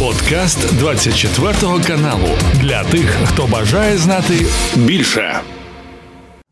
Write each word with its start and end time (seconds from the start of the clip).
Подкаст 0.00 0.78
24 0.78 1.52
каналу 1.86 2.28
для 2.60 2.84
тих, 2.84 3.16
хто 3.24 3.46
бажає 3.46 3.96
знати 3.96 4.34
більше. 4.76 5.34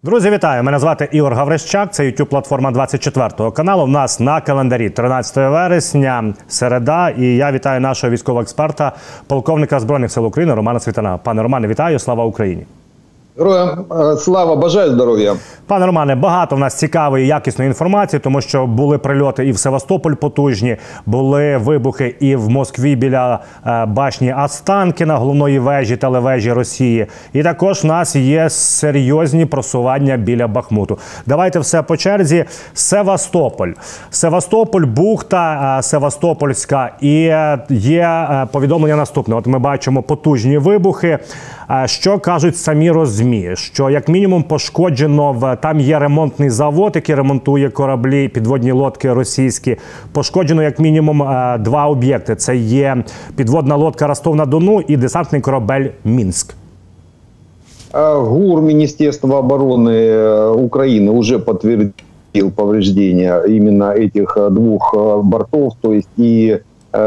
Друзі, 0.03 0.31
вітаю! 0.31 0.63
Мене 0.63 0.79
звати 0.79 1.09
Ігор 1.13 1.35
Гаврищак. 1.35 1.93
Це 1.95 2.03
youtube 2.03 2.25
платформа 2.25 2.71
24 2.71 3.51
каналу. 3.51 3.83
У 3.83 3.87
нас 3.87 4.21
на 4.21 4.41
календарі 4.41 4.91
13 4.91 5.37
вересня, 5.37 6.35
середа. 6.49 7.11
І 7.11 7.37
я 7.37 7.53
вітаю 7.53 7.81
нашого 7.81 8.13
військового 8.13 8.43
експерта, 8.43 8.93
полковника 9.27 9.81
збройних 9.81 10.13
сил 10.13 10.27
України 10.27 10.55
Романа 10.55 10.81
Світана. 10.81 11.19
Пане 11.19 11.43
Романе, 11.43 11.69
вітаю! 11.69 11.99
Слава 11.99 12.25
Україні! 12.25 12.67
Героям 13.39 13.85
е, 13.93 14.17
слава, 14.17 14.57
бажаю 14.57 14.91
здоров'я. 14.91 15.37
Пане 15.67 15.87
Романе, 15.87 16.15
багато 16.15 16.57
в 16.57 16.59
нас 16.59 16.75
цікавої 16.75 17.27
якісної 17.27 17.69
інформації, 17.69 18.21
тому 18.21 18.41
що 18.41 18.67
були 18.67 18.99
прильоти 18.99 19.47
і 19.47 19.53
в 19.53 19.59
Севастополь 19.59 20.15
потужні, 20.15 20.77
були 21.07 21.57
вибухи 21.57 22.17
і 22.21 22.37
в 22.37 22.49
Москві 22.51 22.97
біля 22.97 23.39
е, 23.67 23.87
башні 23.87 24.31
Астанкіна, 24.37 25.17
головної 25.17 25.59
вежі 25.59 25.97
телевежі 25.97 26.53
Росії. 26.53 27.07
І 27.33 27.43
також 27.43 27.85
в 27.85 27.87
нас 27.87 28.17
є 28.17 28.51
серйозні 28.51 29.47
просування 29.47 30.17
біля 30.17 30.49
Бахмуту. 30.49 30.99
Давайте 31.27 31.59
все 31.59 31.83
по 31.83 31.97
черзі. 31.97 32.45
Севастополь, 32.75 33.71
Севастополь, 34.11 34.85
Бухта, 34.85 35.77
е, 35.79 35.83
Севастопольська, 35.83 36.91
і 37.01 37.33
є 37.71 38.29
повідомлення 38.53 38.97
наступне. 38.97 39.35
От 39.35 39.47
ми 39.47 39.59
бачимо 39.59 40.03
потужні 40.03 40.59
вибухи. 40.59 41.19
Е, 41.72 41.88
Що 41.88 42.20
кажуть 42.20 42.58
самі 42.58 42.92
розмі? 42.92 43.52
Що 43.54 43.90
як 43.90 44.10
мінімум 44.10 44.44
пошкоджено 44.44 45.32
в 45.32 45.56
там 45.56 45.80
є 45.80 46.00
ремонтний 46.00 46.50
завод, 46.50 46.92
який 46.96 47.16
ремонтує 47.16 47.70
кораблі, 47.70 48.28
підводні 48.28 48.72
лодки 48.72 49.14
російські. 49.14 49.78
Пошкоджено 50.12 50.64
як 50.64 50.80
мінімум 50.80 51.24
е, 51.24 51.58
два 51.58 51.88
об'єкти: 51.88 52.36
це 52.36 52.56
є 52.56 53.04
підводна 53.36 53.76
лодка 53.76 54.08
Ростов 54.08 54.36
на 54.36 54.46
Дону 54.46 54.82
і 54.88 54.98
десантний 54.98 55.42
корабель 55.42 55.86
Мінськ. 56.06 56.56
Е, 57.94 58.14
ГУР 58.14 58.62
Министерства 58.62 59.40
обороны 59.40 59.90
э, 59.90 60.54
Украины 60.54 61.12
уже 61.12 61.40
подтвердил 61.40 62.52
повреждения 62.56 63.42
именно 63.42 63.92
этих 63.92 64.38
э, 64.38 64.50
двух 64.50 64.94
э, 64.96 65.22
бортов, 65.24 65.74
то 65.82 65.94
есть 65.94 66.10
и 66.18 66.50
э, 66.52 66.60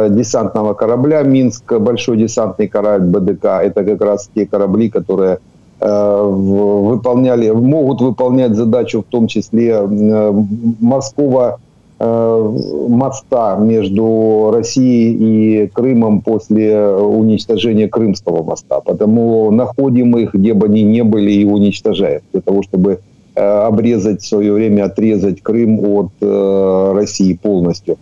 десантного 0.09 0.73
корабля 0.73 1.21
Минск, 1.23 1.79
большой 1.79 2.17
десантный 2.17 2.67
корабль 2.67 3.19
БДК, 3.19 3.45
это 3.63 3.83
как 3.83 4.01
раз 4.01 4.29
те 4.33 4.45
корабли, 4.45 4.89
которые 4.89 5.39
э, 5.79 6.23
выполняли, 6.23 7.51
могут 7.51 8.01
выполнять 8.01 8.55
задачу 8.55 9.01
в 9.01 9.05
том 9.05 9.27
числе 9.27 9.69
э, 9.69 10.43
морского 10.81 11.59
э, 11.99 12.57
моста 12.89 13.55
между 13.57 14.51
Россией 14.53 15.63
и 15.63 15.67
Крымом 15.67 16.21
после 16.21 16.87
уничтожения 16.87 17.87
Крымского 17.87 18.43
моста. 18.43 18.81
Потому 18.81 19.51
находим 19.51 20.17
их, 20.17 20.33
где 20.33 20.53
бы 20.53 20.65
они 20.65 20.83
ни 20.83 21.01
были, 21.01 21.31
и 21.31 21.45
уничтожаем. 21.45 22.21
Для 22.33 22.41
того, 22.41 22.61
чтобы 22.63 22.91
э, 22.91 22.97
обрезать 23.37 24.21
в 24.21 24.27
свое 24.27 24.53
время, 24.53 24.85
отрезать 24.85 25.41
Крым 25.41 25.79
от 25.79 26.11
э, 26.21 26.93
России 26.95 27.33
полностью. 27.33 27.97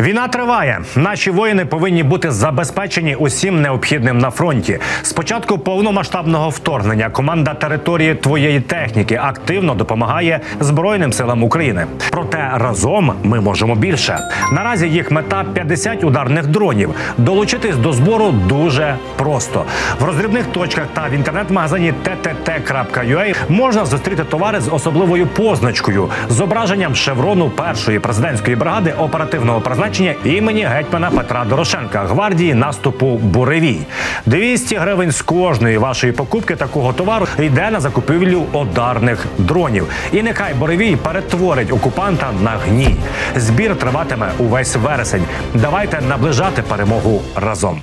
Війна 0.00 0.28
триває. 0.28 0.80
Наші 0.96 1.30
воїни 1.30 1.64
повинні 1.64 2.02
бути 2.02 2.30
забезпечені 2.30 3.16
усім 3.16 3.62
необхідним 3.62 4.18
на 4.18 4.30
фронті. 4.30 4.78
З 5.02 5.12
початку 5.12 5.58
повномасштабного 5.58 6.48
вторгнення 6.48 7.10
команда 7.10 7.54
території 7.54 8.14
твоєї 8.14 8.60
техніки 8.60 9.20
активно 9.22 9.74
допомагає 9.74 10.40
Збройним 10.60 11.12
силам 11.12 11.42
України. 11.42 11.86
Проте 12.10 12.50
разом 12.54 13.12
ми 13.22 13.40
можемо 13.40 13.74
більше. 13.74 14.18
Наразі 14.52 14.88
їх 14.88 15.10
мета 15.10 15.44
50 15.54 16.04
ударних 16.04 16.46
дронів. 16.46 16.90
Долучитись 17.18 17.76
до 17.76 17.92
збору 17.92 18.34
дуже 18.48 18.94
просто. 19.16 19.64
В 20.00 20.04
роздрібних 20.04 20.46
точках 20.46 20.84
та 20.94 21.08
в 21.08 21.12
інтернет-магазині 21.12 21.94
ttt.ua 22.04 23.34
можна 23.48 23.84
зустріти 23.84 24.24
товари 24.24 24.60
з 24.60 24.71
особливою 24.72 25.26
позначкою 25.26 26.08
зображенням 26.28 26.94
шеврону 26.94 27.50
першої 27.50 27.98
президентської 27.98 28.56
бригади 28.56 28.94
оперативного 28.98 29.60
призначення 29.60 30.14
імені 30.24 30.64
гетьмана 30.64 31.10
Петра 31.10 31.44
Дорошенка 31.44 32.02
гвардії 32.02 32.54
наступу 32.54 33.06
Буревій. 33.06 33.80
200 34.26 34.76
гривень 34.76 35.10
з 35.10 35.22
кожної 35.22 35.78
вашої 35.78 36.12
покупки 36.12 36.56
такого 36.56 36.92
товару 36.92 37.26
йде 37.38 37.70
на 37.70 37.80
закупівлю 37.80 38.42
ударних 38.52 39.26
дронів. 39.38 39.86
І 40.12 40.22
нехай 40.22 40.54
Буревій 40.54 40.96
перетворить 40.96 41.72
окупанта 41.72 42.30
на 42.42 42.50
гній. 42.50 42.96
Збір 43.36 43.76
триватиме 43.76 44.30
увесь 44.38 44.76
вересень. 44.76 45.24
Давайте 45.54 46.00
наближати 46.00 46.62
перемогу 46.62 47.22
разом. 47.36 47.82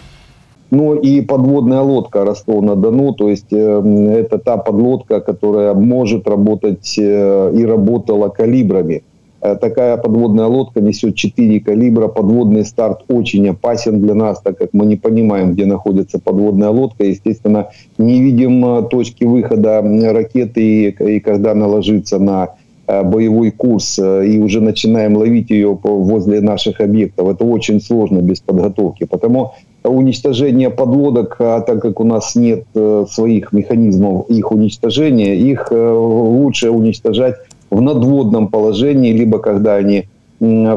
Ну 0.72 0.94
и 0.94 1.22
подводная 1.22 1.82
лодка 1.82 2.24
Ростов-на-Дону, 2.24 3.14
то 3.14 3.30
есть 3.30 3.52
э, 3.52 4.16
это 4.18 4.38
та 4.38 4.58
подлодка, 4.58 5.20
которая 5.20 5.74
может 5.74 6.28
работать 6.28 6.96
э, 6.98 7.52
и 7.56 7.66
работала 7.66 8.30
калибрами. 8.30 9.02
Э, 9.42 9.56
Такая 9.56 9.98
подводная 9.98 10.46
лодка 10.46 10.80
несет 10.80 11.16
4 11.16 11.60
калибра. 11.62 12.08
Подводный 12.08 12.66
старт 12.66 13.04
очень 13.08 13.50
опасен 13.50 14.00
для 14.00 14.14
нас, 14.14 14.42
так 14.42 14.60
как 14.60 14.70
мы 14.74 14.86
не 14.86 14.96
понимаем, 14.96 15.54
где 15.54 15.66
находится 15.66 16.20
подводная 16.20 16.70
лодка. 16.70 17.04
Естественно, 17.04 17.70
не 17.98 18.22
видим 18.22 18.64
э, 18.64 18.84
точки 18.90 19.24
выхода 19.24 19.82
ракеты 19.82 20.62
и, 20.62 21.16
и 21.16 21.20
когда 21.20 21.52
она 21.52 21.66
ложится 21.66 22.20
на 22.20 22.50
боевой 22.88 23.52
курс 23.52 24.00
и 24.00 24.40
уже 24.40 24.62
начинаем 24.62 25.16
ловить 25.16 25.52
ее 25.52 25.78
возле 25.84 26.42
наших 26.42 26.82
объектов. 26.82 27.30
Это 27.30 27.46
очень 27.46 27.80
сложно 27.80 28.18
без 28.18 28.40
подготовки. 28.40 29.04
Потому 29.04 29.54
уничтожение 29.84 30.70
подлодок, 30.70 31.38
а 31.40 31.62
так 31.62 31.82
как 31.82 32.00
у 32.00 32.04
нас 32.04 32.36
нет 32.36 32.66
э, 32.76 33.06
своих 33.10 33.54
механизмов 33.54 34.30
их 34.30 34.52
уничтожения, 34.52 35.36
их 35.36 35.68
э, 35.72 35.92
лучше 35.92 36.70
уничтожать 36.70 37.36
в 37.70 37.82
надводном 37.82 38.48
положении, 38.48 39.14
либо 39.14 39.40
когда 39.40 39.76
они 39.76 40.06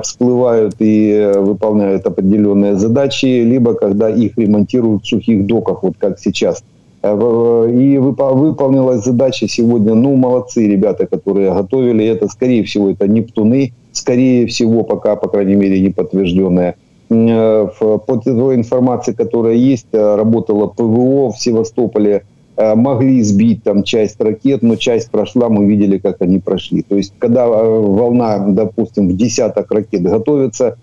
всплывают 0.02 0.74
и 0.80 1.10
э, 1.10 1.40
выполняют 1.40 2.06
определенные 2.06 2.76
задачи, 2.76 3.26
либо 3.26 3.74
когда 3.74 4.10
их 4.10 4.36
ремонтируют 4.36 5.04
в 5.04 5.08
сухих 5.08 5.46
доках, 5.46 5.82
вот 5.82 5.94
как 5.98 6.19
сейчас. 6.19 6.62
И 7.04 7.06
выпо- 7.06 8.32
выполнилась 8.32 9.04
задача 9.04 9.48
сегодня. 9.48 9.94
Ну, 9.94 10.14
молодцы 10.14 10.69
ребята, 10.69 11.06
которые 11.06 11.52
готовили. 11.52 12.06
Это, 12.06 12.28
скорее 12.28 12.62
всего, 12.62 12.90
это 12.90 13.08
Нептуны. 13.08 13.72
Скорее 13.90 14.46
всего, 14.46 14.84
пока, 14.84 15.16
по 15.16 15.28
крайней 15.28 15.56
мере, 15.56 15.80
не 15.80 15.90
подтвержденная. 15.90 16.76
Э, 17.12 17.69
По 17.78 18.17
той 18.17 18.56
информации, 18.56 19.12
которая 19.12 19.55
есть, 19.55 19.87
э, 19.93 20.17
работала 20.17 20.67
ПВО 20.67 21.31
в 21.33 21.39
Севастополе. 21.39 22.23
Э, 22.56 22.75
Могли 22.75 23.23
сбить 23.23 23.62
там 23.62 23.83
часть 23.83 24.21
ракет, 24.21 24.62
но 24.62 24.77
часть 24.77 25.11
прошла, 25.11 25.49
мы 25.49 25.67
видели, 25.67 25.99
как 25.99 26.23
они 26.23 26.39
прошли. 26.39 26.83
То 26.83 26.97
есть, 26.97 27.12
когда 27.19 27.47
волна, 27.49 28.39
допустим, 28.49 29.09
в 29.09 29.17
десяток 29.17 29.71
ракет 29.73 30.03
готовится, 30.03 30.77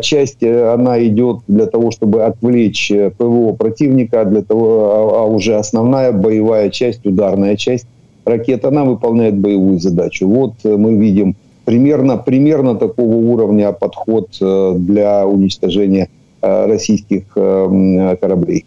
часть 0.00 0.44
она 0.44 1.04
идет 1.04 1.38
для 1.48 1.66
того, 1.66 1.90
чтобы 1.90 2.22
отвлечь 2.22 2.92
ПВО 3.18 3.52
противника, 3.52 4.24
для 4.24 4.42
того, 4.42 4.92
а 4.94 5.22
а 5.22 5.26
уже 5.26 5.56
основная 5.56 6.12
боевая 6.12 6.70
часть, 6.70 7.04
ударная 7.04 7.56
часть 7.56 7.86
ракет, 8.24 8.64
она 8.64 8.84
выполняет 8.84 9.36
боевую 9.36 9.80
задачу. 9.80 10.28
Вот 10.28 10.52
мы 10.62 10.94
видим 10.94 11.34
примерно, 11.65 12.17
примерно 12.17 12.75
такого 12.75 13.15
уровня 13.15 13.71
подход 13.71 14.27
э, 14.41 14.73
для 14.77 15.25
уничтожения 15.25 16.07
э, 16.41 16.67
российских 16.67 17.23
э, 17.35 17.65
м, 17.65 18.17
кораблей. 18.17 18.65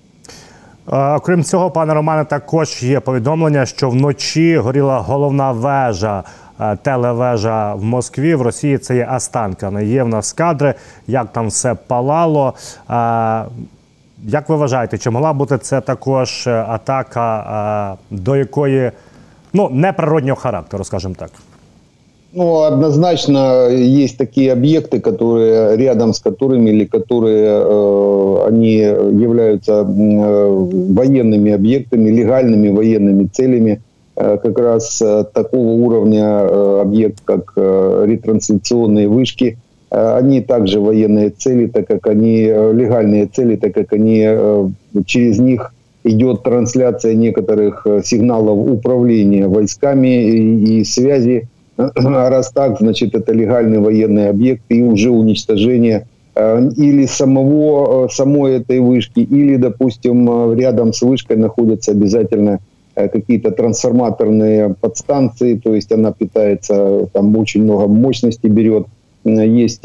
Е, 0.93 1.15
Окрім 1.17 1.43
цього, 1.45 1.71
пане 1.71 1.95
Романе, 1.95 2.25
також 2.25 2.83
є 2.83 3.01
повідомлення, 3.01 3.67
що 3.67 3.91
вночі 3.91 4.57
горіла 4.57 4.99
головна 4.99 5.53
вежа. 5.53 6.23
е, 6.61 6.77
Телевежа 6.83 7.75
в 7.75 7.85
Москві 7.85 8.35
в 8.35 8.43
Росії 8.43 8.79
це 8.79 8.97
є 8.97 9.07
Астанка. 9.11 9.81
Є 9.81 10.03
в 10.03 10.09
нас 10.09 10.33
кадри, 10.33 10.75
як 11.07 11.33
там 11.33 11.47
все 11.49 11.75
палало. 11.87 12.55
Е, 12.91 13.45
Як 14.25 14.49
ви 14.49 14.57
вважаєте, 14.57 14.99
чи 14.99 15.11
могла 15.11 15.33
бути 15.33 15.59
це 15.59 15.81
також 15.81 16.47
е, 16.47 16.65
атака, 16.69 17.97
е, 18.11 18.15
до 18.17 18.37
якої 18.37 18.91
ну 19.53 19.69
неприроднього 19.73 20.41
характеру, 20.41 20.85
скажімо 20.85 21.15
так? 21.19 21.31
Ну, 22.38 22.64
однозначно 22.64 23.70
есть 23.70 24.18
такие 24.18 24.52
объекты, 24.52 25.00
которые 25.00 25.78
рядом 25.78 26.14
с 26.14 26.20
которыми 26.20 26.70
или 26.70 26.84
которые 26.84 27.46
э, 27.46 28.46
они 28.50 28.76
являются 28.76 29.72
э, 29.72 29.86
военными 29.88 31.54
объектами, 31.54 32.10
легальными 32.10 32.68
военными 32.68 33.30
целями. 33.32 33.82
Э, 34.18 34.38
как 34.44 34.60
раз 34.60 35.02
э, 35.02 35.24
такого 35.34 35.82
уровня 35.82 36.26
э, 36.26 36.82
объект, 36.82 37.22
как 37.24 37.54
э, 37.56 38.04
ретрансляционные 38.06 39.08
вышки, 39.08 39.58
э, 39.90 40.18
они 40.18 40.42
также 40.42 40.82
военные 40.82 41.30
цели, 41.30 41.68
так 41.68 41.88
как 41.88 42.06
они 42.08 42.48
э, 42.50 42.74
легальные 42.74 43.28
цели, 43.28 43.56
так 43.56 43.74
как 43.74 43.94
они 43.94 44.22
э, 44.26 44.68
через 45.06 45.40
них 45.40 45.74
идет 46.04 46.44
трансляция 46.44 47.14
некоторых 47.14 47.88
э, 47.88 48.02
сигналов 48.04 48.58
управления 48.70 49.48
войсками 49.48 50.30
и, 50.30 50.80
и 50.82 50.84
связи. 50.84 51.48
А 51.78 52.30
раз 52.30 52.52
так, 52.52 52.78
значит, 52.80 53.16
это 53.16 53.34
легальный 53.34 53.80
военный 53.80 54.30
объект 54.30 54.64
и 54.70 54.82
уже 54.82 55.10
уничтожение 55.10 56.08
или 56.36 57.06
самого, 57.06 58.08
самой 58.10 58.58
этой 58.58 58.80
вышки, 58.80 59.20
или, 59.20 59.56
допустим, 59.58 60.54
рядом 60.54 60.94
с 60.94 61.02
вышкой 61.02 61.38
находятся 61.38 61.92
обязательно 61.92 62.60
какие-то 62.94 63.52
трансформаторные 63.52 64.76
подстанции, 64.80 65.56
то 65.56 65.76
есть 65.76 65.92
она 65.92 66.12
питается, 66.14 67.08
там 67.12 67.36
очень 67.38 67.64
много 67.64 67.88
мощности 67.88 68.48
берет. 68.48 68.88
Есть 69.26 69.84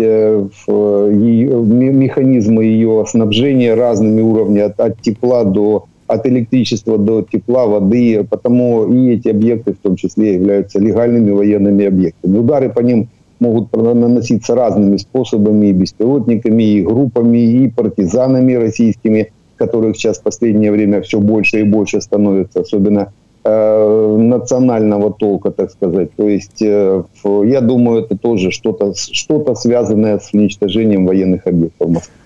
механизмы 1.88 2.64
ее 2.64 3.04
снабжения 3.08 3.74
разными 3.74 4.20
уровнями, 4.20 4.62
от, 4.62 4.78
от 4.78 5.00
тепла 5.00 5.44
до 5.44 5.86
от 6.10 6.26
электричества 6.26 6.98
до 6.98 7.22
тепла, 7.22 7.66
воды, 7.66 8.26
потому 8.28 8.92
и 8.92 9.12
эти 9.14 9.28
объекты 9.28 9.72
в 9.72 9.78
том 9.78 9.96
числе 9.96 10.34
являются 10.34 10.80
легальными 10.80 11.30
военными 11.30 11.86
объектами. 11.86 12.38
Удары 12.38 12.68
по 12.68 12.80
ним 12.80 13.08
могут 13.38 13.72
наноситься 13.74 14.54
разными 14.54 14.96
способами, 14.96 15.66
и 15.66 15.72
беспилотниками, 15.72 16.62
и 16.62 16.82
группами, 16.82 17.38
и 17.38 17.68
партизанами 17.68 18.54
российскими, 18.54 19.32
которых 19.56 19.96
сейчас 19.96 20.18
в 20.18 20.22
последнее 20.22 20.72
время 20.72 21.00
все 21.00 21.20
больше 21.20 21.60
и 21.60 21.62
больше 21.62 22.00
становится, 22.00 22.60
особенно 22.60 23.12
э, 23.44 24.16
национального 24.18 25.12
толка, 25.12 25.50
так 25.50 25.70
сказать. 25.70 26.10
То 26.16 26.28
есть, 26.28 26.62
э, 26.62 27.02
я 27.24 27.60
думаю, 27.60 28.02
это 28.02 28.18
тоже 28.18 28.50
что-то 28.50 28.94
что, 28.94 29.36
-то, 29.36 29.54
связанное 29.54 30.18
с 30.18 30.34
уничтожением 30.34 31.06
военных 31.06 31.46
объектов 31.46 31.88
в 31.88 31.92
Москве. 31.92 32.19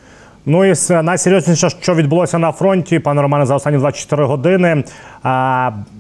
Ну 0.47 0.65
і 0.65 0.75
найсерйозніше, 0.91 1.71
що 1.71 1.95
відбулося 1.95 2.39
на 2.39 2.53
фронті, 2.53 2.99
пане 2.99 3.23
Романе, 3.23 3.47
за 3.47 3.55
останні 3.55 3.79
24 3.79 4.25
години. 4.25 4.85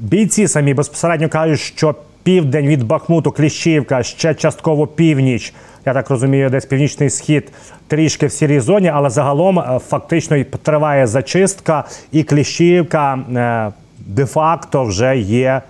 Бійці 0.00 0.49
самі 0.49 0.75
безпосередньо 0.75 1.29
кажуть, 1.29 1.61
що 1.61 1.94
південь 2.23 2.67
від 2.67 2.85
Бахмуту, 2.85 3.32
Кліщівка, 3.32 4.02
ще 4.02 4.35
частково 4.35 4.87
північ. 4.87 5.55
Я 5.87 5.94
так 5.94 6.11
розумію, 6.11 6.50
десь 6.50 6.64
північний 6.64 7.11
схід 7.11 7.52
трішки 7.88 8.26
в 8.26 8.32
сірій 8.32 8.61
зоні, 8.61 8.88
але 8.88 9.11
загалом 9.11 9.58
е, 9.58 9.81
фактично 9.88 10.44
триває 10.44 11.06
зачистка, 11.06 11.85
і 12.12 12.23
Кліщівка 12.23 13.14
е, 13.14 13.73
де-факто 14.06 14.85
вже 14.85 15.19
є 15.19 15.62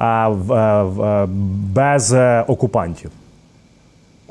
е, 0.00 0.28
без 1.74 2.14
окупантів. 2.46 3.10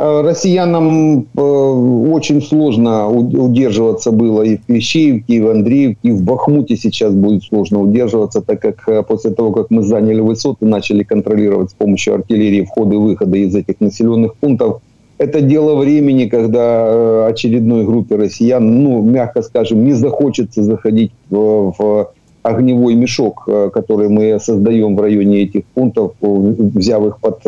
Э, 0.04 0.22
россиянам 0.22 1.28
э, 1.34 1.42
очень 1.42 2.42
сложно 2.42 3.08
удерживаться 3.08 4.12
было 4.12 4.42
и 4.42 4.58
в 4.58 4.66
Клещеевке, 4.66 5.36
и 5.36 5.40
в 5.40 5.50
Андреевке, 5.50 6.10
и 6.10 6.12
в 6.12 6.24
Бахмуте 6.24 6.76
сейчас 6.76 7.14
будет 7.14 7.44
сложно 7.46 7.80
удерживаться, 7.80 8.42
так 8.42 8.60
как 8.60 8.90
э, 8.90 9.02
после 9.04 9.32
того, 9.32 9.54
как 9.54 9.72
мы 9.72 9.82
заняли 9.82 10.20
высоты, 10.20 10.66
начали 10.66 11.04
контролировать 11.04 11.70
с 11.70 11.74
помощью 11.74 12.16
артиллерии 12.16 12.66
входы 12.66 12.96
и 12.96 12.98
выходы 12.98 13.44
из 13.44 13.56
этих 13.56 13.80
населенных 13.80 14.36
пунктов, 14.36 14.82
это 15.20 15.40
дело 15.40 15.76
времени, 15.76 16.26
когда 16.26 17.28
очередной 17.28 17.86
группе 17.86 18.18
россиян, 18.18 18.84
ну, 18.84 19.02
мягко 19.02 19.42
скажем, 19.42 19.86
не 19.86 19.94
захочется 19.94 20.64
заходить 20.64 21.14
в, 21.30 21.74
в 21.78 22.12
огневой 22.42 22.96
мешок, 22.96 23.48
который 23.74 24.10
мы 24.10 24.38
создаем 24.42 24.98
в 24.98 25.02
районе 25.02 25.44
этих 25.44 25.64
пунктов, 25.68 26.12
взяв 26.20 27.06
их 27.06 27.20
под 27.22 27.42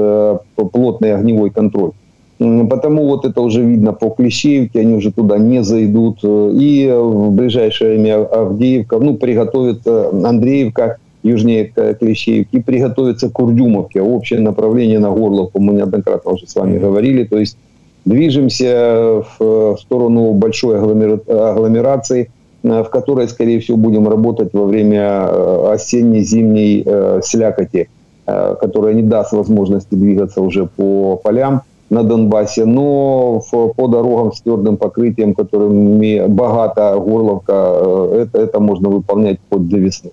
плотный 0.71 1.15
огневой 1.15 1.49
контроль. 1.49 1.91
Потому 2.37 3.07
вот 3.07 3.25
это 3.25 3.39
уже 3.41 3.63
видно 3.63 3.93
по 3.93 4.09
Клещеевке, 4.09 4.81
они 4.81 4.95
уже 4.95 5.11
туда 5.11 5.37
не 5.37 5.63
зайдут. 5.63 6.19
И 6.23 6.93
в 6.93 7.31
ближайшее 7.31 7.91
время 7.91 8.25
Авдеевка, 8.25 8.99
ну, 8.99 9.15
приготовится 9.15 10.09
Андреевка, 10.09 10.97
южнее 11.23 11.71
Клещеевки, 11.99 12.57
и 12.57 12.61
приготовится 12.61 13.29
к 13.29 13.39
Урдюмовке. 13.39 14.01
Общее 14.01 14.41
направление 14.41 14.99
на 14.99 15.11
Горловку 15.11 15.61
мы 15.61 15.73
неоднократно 15.73 16.31
уже 16.31 16.45
с 16.45 16.55
вами 16.55 16.77
говорили. 16.77 17.23
То 17.23 17.37
есть 17.39 17.57
движемся 18.03 19.23
в 19.39 19.77
сторону 19.79 20.33
большой 20.33 20.77
агломерации, 20.77 22.29
в 22.63 22.85
которой, 22.85 23.29
скорее 23.29 23.59
всего, 23.59 23.77
будем 23.77 24.09
работать 24.09 24.53
во 24.53 24.65
время 24.65 25.71
осенне-зимней 25.71 26.83
э, 26.85 27.21
слякоти, 27.23 27.89
э, 28.25 28.55
которая 28.59 28.95
не 28.95 29.03
даст 29.03 29.33
возможности 29.33 29.93
двигаться 29.93 30.41
уже 30.41 30.65
по 30.65 31.15
полям 31.23 31.61
на 31.90 32.02
Донбасі, 32.02 32.64
но 32.64 33.40
по 33.76 33.88
дорогам 33.88 34.32
з 34.32 34.40
твердим 34.40 34.76
покриттям, 34.76 35.34
которыми 35.34 36.28
багата 36.28 36.94
горловка, 36.94 37.52
это, 37.52 38.38
это 38.38 38.60
можна 38.60 38.88
виконувати 38.88 39.38
хоть 39.50 39.68
до 39.68 39.78
весни. 39.78 40.10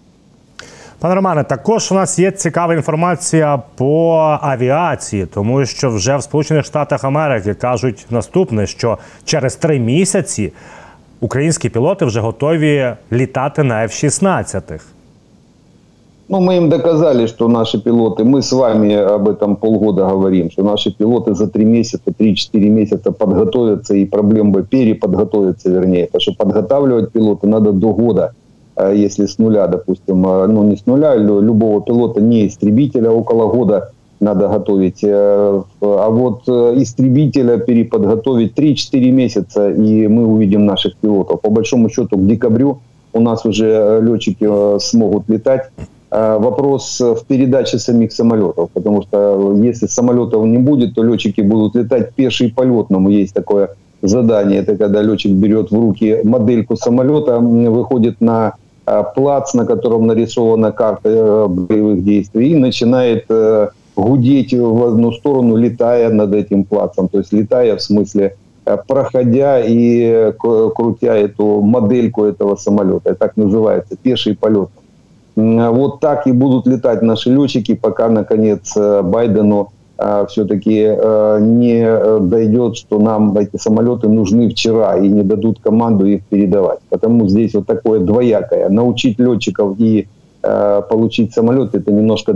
Пане 1.00 1.16
Романе, 1.16 1.44
також 1.44 1.92
у 1.92 1.96
нас 1.96 2.20
є 2.20 2.32
цікава 2.32 2.74
інформація 2.74 3.62
по 3.76 4.14
авіації, 4.42 5.26
тому 5.26 5.66
що 5.66 5.90
вже 5.90 6.18
в 6.18 6.24
Сполучених 6.24 6.66
Штатах 6.66 7.04
Америки 7.04 7.54
кажуть 7.54 8.06
наступне: 8.10 8.68
що 8.68 8.98
через 9.26 9.56
три 9.56 9.80
місяці 9.80 10.54
українські 11.20 11.70
пілоти 11.70 12.06
вже 12.06 12.20
готові 12.20 12.94
літати 13.12 13.64
на 13.64 13.76
F-16. 13.84 14.82
Ну, 16.33 16.41
мы 16.41 16.57
им 16.57 16.71
доказали, 16.71 17.27
что 17.27 17.47
наши 17.47 17.79
пилоты, 17.79 18.25
мы 18.25 18.41
с 18.41 18.53
вами 18.53 18.95
об 18.95 19.29
этом 19.29 19.55
полгода 19.55 20.07
говорим, 20.07 20.51
что 20.51 20.63
наши 20.63 20.91
пилоты 20.91 21.35
за 21.35 21.47
3 21.47 21.63
месяца, 21.63 22.05
3-4 22.07 22.71
месяца 22.71 23.13
подготовятся 23.13 23.95
и 23.95 24.07
проблем 24.07 24.51
бы 24.51 24.63
переподготовятся, 24.63 25.69
вернее. 25.69 26.07
Потому 26.07 26.23
что 26.23 26.33
подготавливать 26.33 27.13
пилота 27.13 27.47
надо 27.47 27.73
до 27.73 27.93
года, 27.93 28.33
если 28.95 29.27
с 29.27 29.37
нуля, 29.37 29.67
допустим, 29.67 30.23
ну 30.23 30.63
не 30.65 30.77
с 30.79 30.87
нуля, 30.87 31.15
любого 31.17 31.83
пилота, 31.83 32.23
не 32.23 32.47
истребителя, 32.47 33.11
около 33.11 33.53
года 33.53 33.91
надо 34.19 34.49
готовить. 34.49 35.05
А 35.05 35.63
вот 36.09 36.49
истребителя 36.49 37.59
переподготовить 37.59 38.55
3-4 38.55 39.11
месяца, 39.11 39.71
и 39.71 40.07
мы 40.07 40.27
увидим 40.27 40.65
наших 40.65 40.97
пилотов. 40.97 41.43
По 41.43 41.51
большому 41.51 41.91
счету, 41.91 42.17
к 42.17 42.27
декабрю 42.27 42.79
у 43.13 43.21
нас 43.21 43.45
уже 43.45 44.01
летчики 44.03 44.79
смогут 44.79 45.29
летать. 45.29 45.69
Э, 46.15 46.37
вопрос 46.39 47.01
в 47.01 47.25
передаче 47.27 47.79
самих 47.79 48.13
самолетов, 48.13 48.69
потому 48.75 49.01
что 49.03 49.55
если 49.63 49.87
самолетов 49.87 50.45
не 50.45 50.59
будет, 50.59 50.95
то 50.95 51.03
летчики 51.03 51.41
будут 51.41 51.75
летать 51.75 52.13
пеший 52.15 52.53
полетному. 52.55 53.09
Есть 53.09 53.33
такое 53.33 53.71
задание, 54.03 54.61
это 54.61 54.77
когда 54.77 55.01
летчик 55.01 55.33
берет 55.33 55.71
в 55.71 55.75
руки 55.75 56.21
модельку 56.23 56.77
самолета, 56.77 57.39
выходит 57.39 58.21
на 58.21 58.57
э, 58.87 59.03
плац, 59.15 59.55
на 59.55 59.65
котором 59.65 60.07
нарисована 60.07 60.71
карта 60.71 61.09
э, 61.09 61.47
боевых 61.49 62.05
действий, 62.05 62.51
и 62.51 62.57
начинает 62.57 63.27
гудеть 63.97 64.53
в 64.53 64.85
одну 64.85 65.13
сторону, 65.13 65.57
летая 65.57 66.11
над 66.11 66.35
этим 66.35 66.65
плацем. 66.65 67.09
То 67.09 67.19
есть 67.19 67.33
летая 67.33 67.77
в 67.77 67.83
смысле 67.83 68.37
проходя 68.87 69.61
и 69.61 70.33
крутя 70.39 71.17
эту 71.17 71.63
модельку 71.63 72.25
этого 72.25 72.57
самолета. 72.57 73.15
Так 73.15 73.37
называется, 73.37 73.97
пеший 73.97 74.37
полет. 74.37 74.69
Вот 75.35 76.01
так 76.01 76.27
и 76.27 76.33
будут 76.33 76.67
летать 76.67 77.03
наши 77.03 77.31
летчики, 77.31 77.75
пока, 77.75 78.09
наконец, 78.09 78.77
э, 78.77 79.01
Байдену 79.03 79.71
э, 79.97 80.27
все-таки 80.29 80.85
э, 80.85 81.39
не 81.41 82.21
дойдет, 82.21 82.77
что 82.77 82.99
нам 82.99 83.37
эти 83.39 83.57
самолеты 83.57 84.09
нужны 84.09 84.51
вчера 84.51 84.99
и 84.99 85.09
не 85.09 85.23
дадут 85.23 85.59
команду 85.61 86.05
их 86.05 86.23
передавать. 86.25 86.81
Потому 86.91 87.29
здесь 87.29 87.55
вот 87.55 87.67
такое 87.67 88.01
двоякое. 88.01 88.69
Научить 88.69 89.19
летчиков 89.19 89.77
и 89.79 90.07
получить 90.43 91.33
самолет– 91.33 91.73
это 91.77 91.93
немножко 91.93 92.33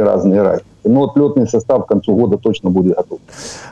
разные 0.00 0.42
разницы. 0.42 0.76
Ну 0.88 1.02
от 1.02 1.16
льотний 1.16 1.46
состав 1.46 1.82
к 1.82 1.88
концу 1.88 2.14
года 2.14 2.36
точно 2.36 2.70
буде 2.70 2.94
готовий. 2.96 3.24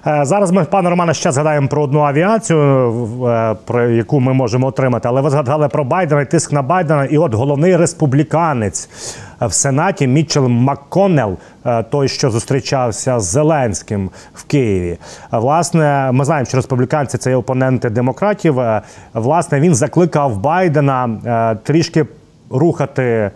Е, 0.06 0.24
зараз 0.24 0.50
ми, 0.50 0.64
пане 0.64 0.90
Романе, 0.90 1.14
ще 1.14 1.32
згадаємо 1.32 1.68
про 1.68 1.82
одну 1.82 2.00
авіацію, 2.00 2.92
е, 3.26 3.56
про 3.64 3.88
яку 3.88 4.20
ми 4.20 4.32
можемо 4.32 4.66
отримати. 4.66 5.08
Але 5.08 5.20
ви 5.20 5.30
згадали 5.30 5.68
про 5.68 5.84
Байдена 5.84 6.20
і 6.20 6.30
тиск 6.30 6.52
на 6.52 6.62
Байдена. 6.62 7.04
І 7.04 7.18
от 7.18 7.34
головний 7.34 7.76
республіканець 7.76 8.88
в 9.40 9.52
Сенаті 9.52 10.06
Мітчел 10.06 10.48
Макконнелл, 10.48 11.36
е, 11.66 11.82
той, 11.82 12.08
що 12.08 12.30
зустрічався 12.30 13.20
з 13.20 13.24
Зеленським 13.24 14.10
в 14.34 14.44
Києві. 14.44 14.98
Власне, 15.32 16.10
ми 16.12 16.24
знаємо, 16.24 16.46
що 16.46 16.56
республіканці 16.56 17.18
це 17.18 17.30
є 17.30 17.36
опоненти 17.36 17.90
демократів. 17.90 18.60
Власне, 19.14 19.60
він 19.60 19.74
закликав 19.74 20.38
Байдена 20.38 21.56
трішки 21.64 22.06
рухати 22.50 23.30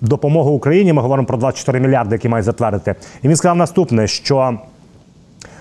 допомогу 0.00 0.50
Україні. 0.50 0.92
Ми 0.92 1.02
говоримо 1.02 1.26
про 1.26 1.36
24 1.36 1.80
мільярди, 1.80 2.14
які 2.14 2.28
мають 2.28 2.44
затвердити. 2.44 2.94
І 3.22 3.28
він 3.28 3.36
сказав 3.36 3.56
наступне: 3.56 4.06
що 4.06 4.58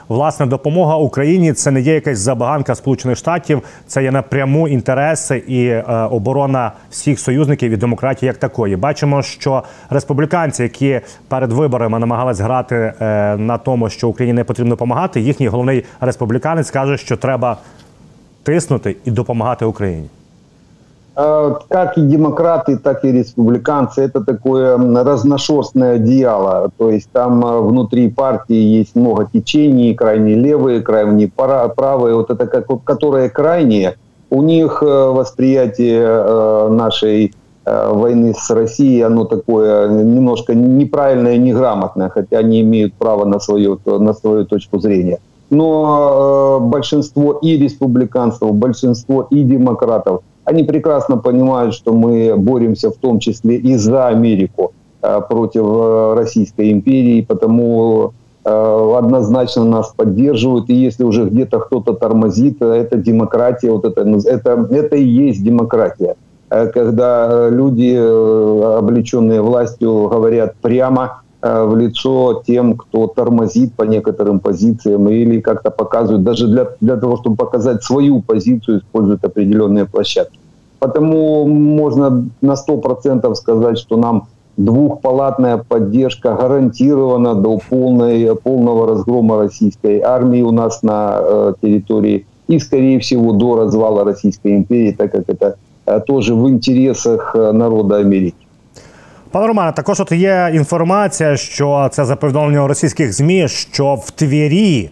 власне 0.07 0.45
допомога 0.45 0.95
Україні 0.95 1.53
це 1.53 1.71
не 1.71 1.81
є 1.81 1.93
якась 1.93 2.19
забаганка 2.19 2.75
Сполучених 2.75 3.17
Штатів, 3.17 3.61
це 3.87 4.03
є 4.03 4.11
напряму 4.11 4.67
інтереси 4.67 5.37
і 5.47 5.65
е, 5.65 5.83
оборона 6.11 6.71
всіх 6.89 7.19
союзників 7.19 7.71
і 7.71 7.77
демократії 7.77 8.27
як 8.27 8.37
такої. 8.37 8.75
Бачимо, 8.75 9.21
що 9.21 9.63
республіканці, 9.89 10.63
які 10.63 11.01
перед 11.27 11.51
виборами 11.51 11.99
намагались 11.99 12.39
грати 12.39 12.75
е, 12.75 12.93
на 13.37 13.57
тому, 13.57 13.89
що 13.89 14.09
Україні 14.09 14.33
не 14.33 14.43
потрібно 14.43 14.69
допомагати, 14.69 15.21
їхній 15.21 15.47
головний 15.47 15.85
республіканець 16.01 16.71
каже, 16.71 16.97
що 16.97 17.17
треба 17.17 17.57
тиснути 18.43 18.95
і 19.05 19.11
допомагати 19.11 19.65
Україні. 19.65 20.09
Как 21.17 21.97
и 21.97 22.01
демократы, 22.01 22.77
так 22.77 23.03
и 23.03 23.11
республиканцы, 23.11 24.03
это 24.03 24.23
такое 24.23 24.77
разношерстное 24.77 25.95
одеяло. 25.95 26.69
То 26.77 26.91
есть 26.91 27.09
там 27.11 27.41
внутри 27.41 28.11
партии 28.11 28.53
есть 28.53 28.95
много 28.95 29.25
течений, 29.25 29.95
крайне 29.95 30.35
левые, 30.35 30.81
крайне 30.81 31.27
правые. 31.27 32.13
Вот 32.13 32.29
это 32.29 32.45
как, 32.45 32.67
которые 32.83 33.31
крайние, 33.31 33.95
у 34.29 34.43
них 34.43 34.83
восприятие 34.83 36.69
нашей 36.69 37.33
войны 37.65 38.35
с 38.37 38.51
Россией, 38.51 39.01
оно 39.01 39.25
такое 39.25 39.89
немножко 39.89 40.53
неправильное, 40.53 41.37
неграмотное, 41.37 42.09
хотя 42.09 42.37
они 42.37 42.61
имеют 42.61 42.93
право 42.93 43.25
на 43.25 43.39
свою, 43.39 43.79
на 43.85 44.13
свою 44.13 44.45
точку 44.45 44.77
зрения. 44.79 45.17
Но 45.49 46.59
большинство 46.61 47.39
и 47.41 47.57
республиканцев, 47.57 48.53
большинство 48.53 49.25
и 49.31 49.41
демократов– 49.41 50.21
они 50.47 50.63
прекрасно 50.63 51.17
понимают, 51.17 51.73
что 51.73 51.93
мы 51.93 52.33
боремся 52.37 52.89
в 52.89 52.95
том 52.95 53.19
числе 53.19 53.57
и 53.57 53.75
за 53.75 54.07
Америку 54.07 54.71
э, 55.01 55.21
против 55.29 55.63
э, 55.65 56.13
Российской 56.15 56.71
империи, 56.71 57.21
потому 57.21 58.13
э, 58.45 58.93
однозначно 58.97 59.65
нас 59.65 59.93
поддерживают. 59.93 60.69
И 60.69 60.73
если 60.73 61.03
уже 61.03 61.25
где-то 61.25 61.59
кто-то 61.59 61.93
тормозит, 61.93 62.61
это 62.61 62.95
демократия, 62.95 63.71
вот 63.71 63.83
это, 63.83 64.01
это, 64.03 64.67
это 64.71 64.95
и 64.95 65.03
есть 65.03 65.43
демократия. 65.43 66.15
Когда 66.47 67.49
люди, 67.49 67.93
облеченные 67.97 69.41
властью, 69.41 70.07
говорят 70.07 70.55
прямо 70.61 71.23
в 71.41 71.75
лицо 71.77 72.41
тем, 72.45 72.75
кто 72.75 73.07
тормозит 73.07 73.73
по 73.75 73.83
некоторым 73.83 74.39
позициям 74.39 75.07
или 75.07 75.39
как-то 75.39 75.69
показывают, 75.69 76.23
даже 76.23 76.47
для, 76.47 76.67
для 76.81 76.97
того, 76.97 77.17
чтобы 77.17 77.35
показать 77.35 77.83
свою 77.83 78.21
позицию, 78.21 78.79
используют 78.79 79.23
определенные 79.23 79.85
площадки. 79.85 80.39
Потому 80.79 81.45
можно 81.47 82.29
на 82.41 82.53
100% 82.53 83.33
сказать, 83.35 83.77
что 83.77 83.97
нам 83.97 84.27
двухпалатная 84.57 85.57
поддержка 85.57 86.35
гарантирована 86.35 87.35
до 87.35 87.59
полной, 87.69 88.35
полного 88.35 88.87
разгрома 88.87 89.37
российской 89.37 90.01
армии 90.01 90.41
у 90.41 90.51
нас 90.51 90.83
на 90.83 91.19
э, 91.19 91.53
территории 91.61 92.25
и, 92.47 92.59
скорее 92.59 92.99
всего, 92.99 93.33
до 93.33 93.55
развала 93.55 94.03
Российской 94.03 94.57
империи, 94.57 94.93
так 94.93 95.11
как 95.11 95.23
это 95.27 95.57
э, 95.85 95.99
тоже 96.05 96.33
в 96.33 96.47
інтересах 96.49 97.35
э, 97.35 97.51
народу 97.51 97.95
Америки. 97.95 98.46
Пане 99.37 99.47
Романе, 99.47 99.71
також 99.71 99.99
от 99.99 100.11
є 100.11 100.51
інформація, 100.53 101.37
що 101.37 101.89
це 101.91 102.05
за 102.05 102.15
повідомлення 102.15 102.67
російських 102.67 103.13
змі, 103.13 103.47
що 103.47 103.95
в 103.95 104.11
Твірі 104.11 104.89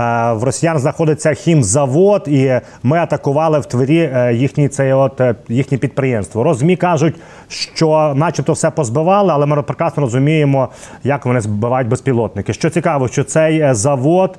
Е, 0.00 0.32
в 0.32 0.44
росіян 0.44 0.78
знаходиться 0.78 1.34
хімзавод, 1.34 2.24
і 2.26 2.60
ми 2.82 2.98
атакували 2.98 3.58
в 3.58 3.66
Твері 3.66 4.10
е, 4.14 4.34
їхні 4.34 4.68
це 4.68 4.94
от 4.94 5.20
е, 5.20 5.34
їхнє 5.48 5.78
підприємство. 5.78 6.42
Розмі 6.42 6.76
кажуть, 6.76 7.14
що, 7.48 8.12
начебто, 8.16 8.52
все 8.52 8.70
позбивали, 8.70 9.32
але 9.32 9.46
ми 9.46 9.62
прекрасно 9.62 10.00
розуміємо, 10.00 10.68
як 11.04 11.26
вони 11.26 11.40
збивають 11.40 11.88
безпілотники. 11.88 12.52
Що 12.52 12.70
цікаво, 12.70 13.08
що 13.08 13.24
цей 13.24 13.74
завод 13.74 14.38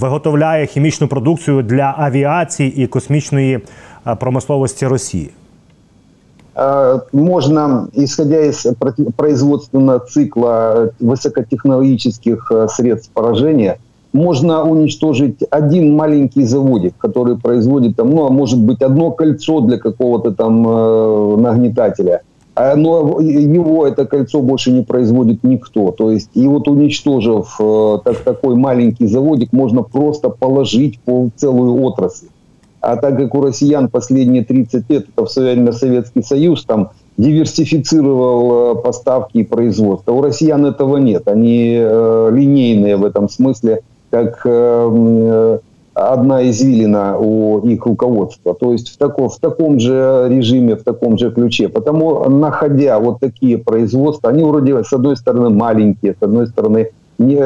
виготовляє 0.00 0.66
хімічну 0.66 1.08
продукцію 1.08 1.62
для 1.62 1.94
авіації 1.98 2.82
і 2.82 2.86
космічної 2.86 3.60
промисловості 4.18 4.86
Росії. 4.86 5.30
Можно, 7.12 7.88
исходя 7.94 8.42
из 8.42 8.66
производственного 9.16 10.00
цикла 10.00 10.90
высокотехнологических 11.00 12.52
средств 12.68 13.10
поражения, 13.14 13.78
можно 14.12 14.64
уничтожить 14.64 15.38
один 15.50 15.94
маленький 15.94 16.44
заводик, 16.44 16.94
который 16.98 17.36
производит 17.38 17.96
там, 17.96 18.10
ну, 18.10 18.26
а 18.26 18.30
может 18.30 18.60
быть, 18.60 18.82
одно 18.82 19.10
кольцо 19.12 19.60
для 19.60 19.78
какого-то 19.78 20.32
там 20.32 20.66
э, 20.66 21.36
нагнетателя. 21.36 22.22
А, 22.56 22.74
но 22.74 23.20
его 23.20 23.86
это 23.86 24.06
кольцо 24.06 24.40
больше 24.42 24.72
не 24.72 24.82
производит 24.82 25.44
никто. 25.44 25.92
То 25.92 26.10
есть, 26.10 26.30
и 26.34 26.46
вот 26.48 26.66
уничтожив 26.66 27.56
э, 27.60 27.98
так, 28.04 28.18
такой 28.18 28.56
маленький 28.56 29.06
заводик, 29.06 29.52
можно 29.52 29.82
просто 29.82 30.28
положить 30.28 30.98
по 31.00 31.30
целую 31.36 31.80
отрасль. 31.82 32.26
А 32.80 32.96
так 32.96 33.16
как 33.16 33.34
у 33.34 33.42
россиян 33.42 33.88
последние 33.88 34.44
30 34.44 34.90
лет, 34.90 35.06
это 35.14 35.26
в 35.26 35.30
Советский 35.30 36.22
Союз, 36.22 36.64
там 36.64 36.90
диверсифицировал 37.18 38.78
э, 38.78 38.82
поставки 38.82 39.38
и 39.38 39.44
производство. 39.44 40.12
У 40.12 40.22
россиян 40.22 40.64
этого 40.64 40.96
нет. 40.96 41.28
Они 41.28 41.76
э, 41.78 42.30
линейные 42.32 42.96
в 42.96 43.04
этом 43.04 43.28
смысле 43.28 43.82
как 44.10 44.40
э, 44.44 45.58
одна 45.94 46.48
извилина 46.48 47.18
у 47.18 47.60
их 47.60 47.84
руководства. 47.84 48.54
То 48.54 48.72
есть 48.72 48.88
в, 48.88 48.96
таком, 48.96 49.28
в 49.28 49.38
таком 49.38 49.78
же 49.78 50.26
режиме, 50.30 50.76
в 50.76 50.82
таком 50.82 51.18
же 51.18 51.30
ключе. 51.30 51.68
Потому, 51.68 52.28
находя 52.28 52.98
вот 52.98 53.20
такие 53.20 53.58
производства, 53.58 54.30
они 54.30 54.42
вроде, 54.42 54.82
с 54.82 54.92
одной 54.92 55.16
стороны, 55.16 55.50
маленькие, 55.50 56.16
с 56.18 56.22
одной 56.22 56.46
стороны, 56.46 56.90
не, 57.18 57.36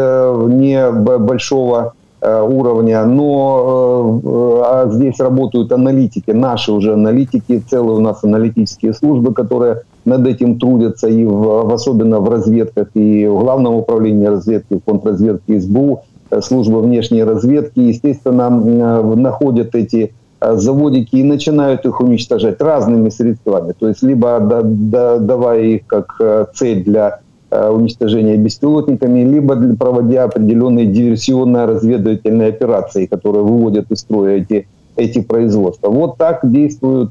не 0.55 0.91
большого 1.19 1.95
э, 1.95 2.03
уровня, 2.26 3.04
но 3.04 4.21
э, 4.25 4.62
а 4.64 4.88
здесь 4.90 5.21
работают 5.21 5.73
аналитики, 5.73 6.31
наши 6.31 6.73
уже 6.73 6.95
аналитики, 6.95 7.62
целые 7.69 7.99
у 7.99 8.00
нас 8.00 8.25
аналитические 8.25 8.95
службы, 8.95 9.35
которые 9.35 9.83
над 10.04 10.26
этим 10.26 10.59
трудятся, 10.59 11.09
и 11.09 11.25
в, 11.25 11.73
особенно 11.73 12.21
в 12.21 12.28
разведках, 12.28 12.88
и 12.95 13.26
в 13.26 13.40
Главном 13.40 13.75
управлении 13.75 14.26
разведки, 14.26 14.75
в 14.75 14.85
контрразведке 14.85 15.61
СБУ, 15.61 16.02
Э, 16.35 16.40
служба 16.40 16.78
внешней 16.78 17.25
разведки, 17.25 17.81
естественно, 17.81 18.49
э, 18.50 19.14
находят 19.16 19.75
эти 19.75 20.14
э, 20.40 20.57
заводики 20.57 21.16
и 21.16 21.23
начинают 21.23 21.85
их 21.85 22.00
уничтожать 22.00 22.61
разными 22.61 23.11
средствами. 23.11 23.73
То 23.78 23.88
есть 23.88 24.02
либо 24.02 24.40
давая 24.40 25.62
их 25.62 25.87
как 25.87 26.21
цель 26.54 26.85
для 26.85 27.21
уничтожения 27.70 28.37
беспилотниками, 28.37 29.25
либо 29.25 29.76
проводя 29.76 30.25
определенные 30.25 30.87
диверсионно-разведывательные 30.87 32.49
операции, 32.49 33.06
которые 33.06 33.42
выводят 33.42 33.90
из 33.90 33.99
строя 33.99 34.38
эти, 34.38 34.66
эти 34.96 35.20
производства. 35.23 35.90
Вот 35.90 36.16
так 36.16 36.40
действует 36.42 37.11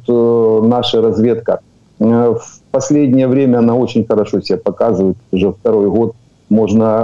наша 0.68 1.02
разведка. 1.02 1.60
В 2.00 2.42
последнее 2.72 3.28
время 3.28 3.60
она 3.60 3.76
очень 3.76 4.06
хорошо 4.06 4.42
себя 4.42 4.58
показывает, 4.58 5.18
уже 5.32 5.52
второй 5.52 5.90
год 5.90 6.14
можна, 6.50 7.02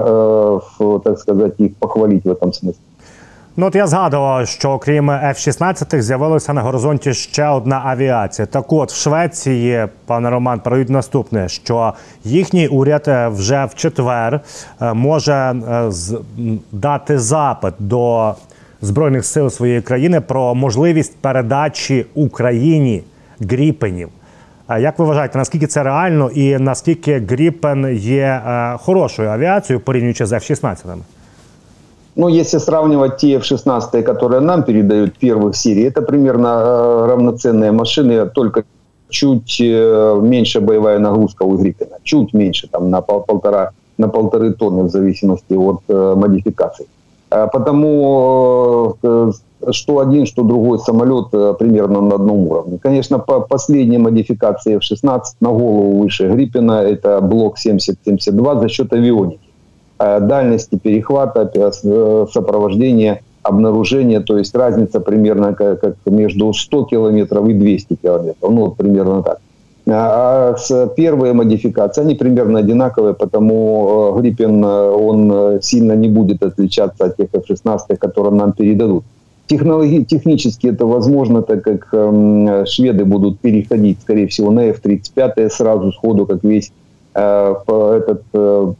е, 0.81 1.00
так 1.03 1.19
сказати, 1.19 1.63
їх 1.63 1.72
похвалити 1.79 2.31
в 2.31 2.36
цьому 2.36 2.53
смислі. 2.53 2.81
Ну, 3.58 3.65
от 3.65 3.75
я 3.75 3.88
згадував, 3.88 4.48
що 4.48 4.72
окрім 4.72 5.12
F-16 5.12 6.01
з'явилася 6.01 6.53
на 6.53 6.62
горизонті 6.62 7.13
ще 7.13 7.48
одна 7.48 7.82
авіація. 7.86 8.46
Так 8.46 8.74
от 8.74 8.91
в 8.91 8.96
Швеції, 8.96 9.88
пане 10.06 10.29
Роман, 10.29 10.60
передають 10.60 10.89
наступне: 10.89 11.50
що 11.50 11.94
їхній 12.24 12.68
уряд 12.68 13.03
е, 13.08 13.27
вже 13.27 13.65
в 13.65 13.75
четвер 13.75 14.39
е, 14.82 14.94
може 14.94 15.56
дати 16.72 17.20
запит 17.20 17.74
до 17.79 18.34
збройних 18.82 19.25
сил 19.25 19.50
своєї 19.50 19.82
країни 19.82 20.22
про 20.22 20.56
можливість 20.56 21.18
передачі 21.18 22.06
Україні 22.15 23.03
гріпенів. 23.39 24.10
Як 24.79 25.00
ви 25.00 25.06
вважаєте, 25.06 25.38
наскільки 25.38 25.68
це 25.68 25.84
реально 25.84 26.29
і 26.29 26.58
наскільки 26.58 27.20
Гріпен 27.20 27.98
є 27.98 28.41
е, 28.48 28.77
хорошою 28.77 29.29
авіацією 29.29 29.79
порівнюючи 29.79 30.25
з 30.25 30.32
F-16? 30.32 30.98
Ну, 32.20 32.28
если 32.28 32.60
сравнивать 32.60 33.16
те 33.18 33.38
F-16, 33.38 34.04
которые 34.04 34.42
нам 34.42 34.64
передают 34.64 35.18
первых 35.18 35.56
серий, 35.56 35.84
это 35.84 36.02
примерно 36.02 36.48
э, 36.48 37.06
равноценные 37.08 37.72
машины, 37.72 38.26
только 38.26 38.64
чуть 39.10 39.62
э, 39.62 40.20
меньше 40.22 40.60
боевая 40.60 41.00
нагрузка 41.00 41.44
у 41.44 41.56
Гриппена. 41.58 41.96
Чуть 42.04 42.34
меньше, 42.34 42.68
там 42.68 42.90
на 42.90 43.02
полтора, 43.02 43.72
на 43.98 44.10
полторы 44.10 44.52
тонны 44.52 44.84
в 44.84 44.90
зависимости 44.90 45.54
от 45.54 45.80
э, 45.88 46.16
модификаций. 46.18 46.88
Э, 47.32 47.48
потому 47.54 48.98
э, 49.02 49.32
что 49.72 50.00
один, 50.00 50.26
что 50.26 50.44
другой 50.44 50.80
самолет 50.80 51.32
примерно 51.58 52.02
на 52.02 52.16
одном 52.16 52.48
уровне. 52.48 52.80
Конечно, 52.84 53.20
по 53.20 53.40
последней 53.40 53.98
модификации 53.98 54.76
F-16 54.76 55.22
на 55.40 55.50
голову 55.52 56.02
выше 56.02 56.28
Гриппена 56.28 56.82
это 56.82 57.22
блок 57.22 57.56
70-72 57.66 58.60
за 58.60 58.68
счет 58.68 58.92
авионики. 58.92 59.49
Дальности 60.00 60.75
перехвата, 60.75 61.72
сопровождения, 62.32 63.22
обнаружения, 63.44 64.22
то 64.22 64.38
есть 64.38 64.56
разница 64.56 65.00
примерно 65.00 65.53
как 65.53 65.96
между 66.06 66.53
100 66.53 66.86
километров 66.86 67.48
и 67.50 67.53
200 67.53 67.96
километров. 67.96 68.51
Ну, 68.51 68.65
вот 68.65 68.77
примерно 68.77 69.24
так. 69.24 69.39
А 69.91 70.56
с 70.56 70.88
первой 70.96 71.34
модификацией 71.34 72.06
они 72.08 72.15
примерно 72.15 72.60
одинаковые, 72.60 73.13
потому 73.13 74.13
Гриппен, 74.18 74.63
он 74.63 75.62
сильно 75.62 75.94
не 75.94 76.10
будет 76.10 76.44
отличаться 76.44 77.06
от 77.06 77.18
тех 77.18 77.29
F-16, 77.34 77.98
которые 77.98 78.34
нам 78.34 78.53
передадут. 78.53 79.03
Технологи- 79.50 80.03
технически 80.03 80.68
это 80.68 80.86
возможно, 80.86 81.41
так 81.41 81.63
как 81.63 81.88
э, 81.91 82.65
шведы 82.68 83.03
будут 83.03 83.39
переходить, 83.39 83.98
скорее 84.01 84.27
всего, 84.27 84.51
на 84.51 84.65
F-35 84.65 85.50
сразу 85.50 85.91
сходу, 85.91 86.27
как 86.27 86.44
весь 86.44 86.72
э, 87.15 87.56
этот 87.68 88.22
э, 88.34 88.74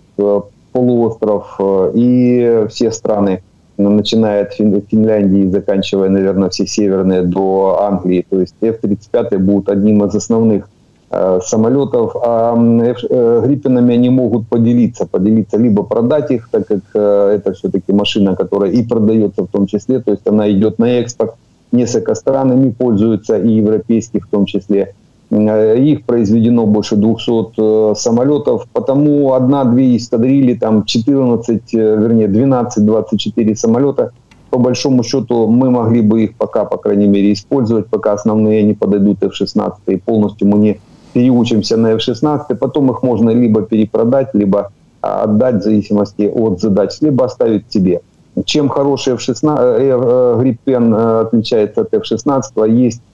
полуостров 0.72 1.56
э, 1.60 1.92
и 1.96 2.66
все 2.70 2.92
страны 2.92 3.42
начиная 3.78 4.44
от 4.44 4.54
Финляндии 4.54 5.46
и 5.46 5.50
заканчивая, 5.50 6.10
наверное, 6.10 6.50
все 6.50 6.68
северные 6.68 7.22
до 7.22 7.80
Англии. 7.82 8.26
То 8.30 8.42
есть 8.42 8.56
F-35 8.60 9.38
будут 9.38 9.70
одним 9.70 10.04
из 10.04 10.14
основных 10.14 10.68
Э, 11.12 11.40
самолетов, 11.44 12.16
а 12.24 12.56
э, 12.56 13.42
Гриппинами 13.44 13.96
они 13.96 14.12
могут 14.12 14.48
поделиться, 14.48 15.08
поделиться, 15.08 15.58
либо 15.58 15.82
продать 15.82 16.30
их, 16.30 16.50
так 16.52 16.68
как 16.68 16.82
это 16.94 17.54
все-таки 17.54 17.92
машина, 17.92 18.36
которая 18.36 18.70
и 18.70 18.84
продается 18.84 19.42
в 19.42 19.48
том 19.48 19.66
числе, 19.66 20.02
то 20.02 20.12
есть 20.12 20.28
она 20.28 20.52
идет 20.52 20.78
на 20.78 21.00
экспорт, 21.00 21.34
несколько 21.72 22.14
странами 22.14 22.70
пользуются, 22.70 23.40
и 23.40 23.54
европейских 23.54 24.28
в 24.28 24.30
том 24.30 24.46
числе. 24.46 24.94
Их 25.32 26.06
произведено 26.06 26.66
больше 26.66 26.96
200 26.96 27.94
самолетов, 27.96 28.66
потому 28.74 29.34
одна-две 29.34 29.96
эскадрили, 29.96 30.56
там 30.56 30.86
14, 30.86 31.72
вернее 31.74 32.28
12-24 32.28 33.56
самолета, 33.56 34.12
по 34.50 34.58
большому 34.58 35.04
счету 35.04 35.48
мы 35.48 35.70
могли 35.70 36.02
бы 36.02 36.24
их 36.24 36.36
пока, 36.36 36.66
по 36.66 36.78
крайней 36.78 37.08
мере, 37.08 37.34
использовать, 37.34 37.88
пока 37.88 38.14
основные 38.14 38.64
не 38.64 38.74
подойдут 38.74 39.22
F-16, 39.24 39.74
и 39.88 39.98
полностью 39.98 40.48
мы 40.48 40.58
не 40.58 40.80
переучимся 41.14 41.78
на 41.78 41.92
F-16, 41.94 42.56
потом 42.56 42.92
их 42.92 43.04
можно 43.04 43.30
либо 43.30 43.62
перепродать, 43.62 44.30
либо 44.34 44.72
а, 45.02 45.24
отдать 45.24 45.62
в 45.62 45.64
зависимости 45.64 46.32
от 46.34 46.60
задач, 46.60 46.98
либо 47.02 47.26
оставить 47.26 47.72
себе. 47.72 48.02
Чем 48.46 48.70
хороший 48.70 49.14
F-16, 49.14 50.40
Gripen 50.42 50.96
э, 50.96 50.98
э, 50.98 51.22
отличается 51.22 51.82
от 51.82 51.94
F-16, 51.94 52.70
есть 52.70 53.02
э, 53.02 53.09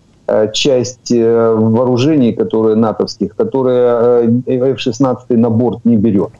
часть 0.53 1.11
вооружений, 1.11 2.33
которые 2.33 2.75
натовских, 2.75 3.35
которые 3.35 4.41
F-16 4.47 5.37
на 5.37 5.49
борт 5.49 5.85
не 5.85 5.97
берет. 5.97 6.31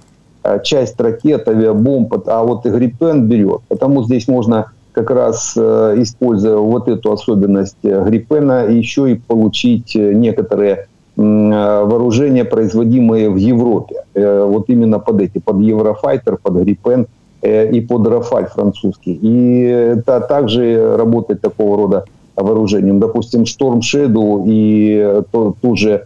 Часть 0.63 1.00
ракет, 1.00 1.48
авиабомб, 1.48 2.13
а 2.27 2.44
вот 2.44 2.65
Gripen 2.65 3.22
берет. 3.22 3.62
Потому 3.68 4.04
здесь 4.04 4.27
можно 4.27 4.72
как 4.92 5.12
раз 5.12 5.56
используя 5.56 6.58
вот 6.58 6.88
эту 6.88 7.12
особенность 7.12 7.77
Гриппена, 7.84 8.65
еще 8.68 9.12
и 9.12 9.15
получить 9.15 9.94
некоторые 9.96 10.88
Э, 11.18 11.86
вооружения, 11.86 12.44
производимые 12.44 13.30
в 13.30 13.38
Европе. 13.38 14.04
Э, 14.15 14.44
вот 14.44 14.70
именно 14.70 15.00
под 15.00 15.22
эти, 15.22 15.38
под 15.39 15.62
Еврофайтер, 15.62 16.38
под 16.44 16.56
Гриппен 16.56 17.08
э, 17.42 17.72
и 17.72 17.80
под 17.80 18.08
Рафаль 18.08 18.48
французский. 18.48 19.13
И 19.13 19.62
это 19.62 20.20
также 20.20 20.98
работает 20.98 21.39
такого 21.39 21.77
рода 21.77 22.06
вооружением. 22.36 23.00
Допустим, 23.00 23.44
Storm 23.44 23.80
Shadow 23.80 24.44
и 24.46 25.24
тот, 25.32 25.58
тот 25.62 25.77
же 25.77 26.06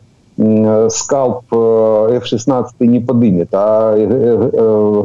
скалп 0.90 1.44
F-16 1.52 2.66
не 2.80 3.02
подымет, 3.02 3.50
а 3.52 3.96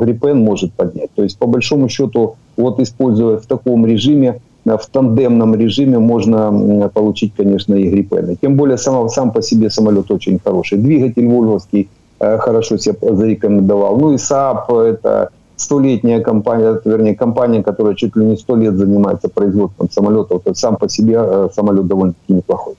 Гриппен 0.00 0.38
может 0.38 0.72
поднять. 0.74 1.10
То 1.16 1.24
есть, 1.24 1.38
по 1.38 1.46
большому 1.46 1.88
счету, 1.88 2.36
вот 2.56 2.78
используя 2.78 3.38
в 3.38 3.46
таком 3.46 3.84
режиме, 3.84 4.40
в 4.64 4.86
тандемном 4.90 5.54
режиме 5.54 5.98
можно 5.98 6.90
получить, 6.94 7.34
конечно, 7.36 7.74
и 7.74 7.88
гриппены. 7.88 8.36
Тем 8.40 8.56
более 8.56 8.78
сам, 8.78 9.08
сам 9.08 9.30
по 9.32 9.42
себе 9.42 9.70
самолет 9.70 10.10
очень 10.10 10.38
хороший. 10.42 10.78
Двигатель 10.78 11.26
вольвовский 11.26 11.88
э, 12.20 12.38
хорошо 12.38 12.78
себя 12.78 12.96
зарекомендовал. 13.14 13.98
Ну 13.98 14.14
и 14.14 14.18
Saab 14.18 14.70
это 14.72 15.30
столетняя 15.56 16.20
компания, 16.20 16.80
вернее, 16.84 17.14
компания, 17.14 17.62
которая 17.62 17.94
чуть 17.94 18.16
ли 18.16 18.24
не 18.24 18.36
сто 18.36 18.56
лет 18.56 18.76
занимается 18.76 19.28
производством 19.28 19.90
самолетов. 19.90 20.42
То 20.42 20.54
сам 20.54 20.76
по 20.76 20.88
себе 20.88 21.14
э, 21.14 21.48
самолет 21.54 21.86
довольно-таки 21.86 22.32
неплохой. 22.32 22.74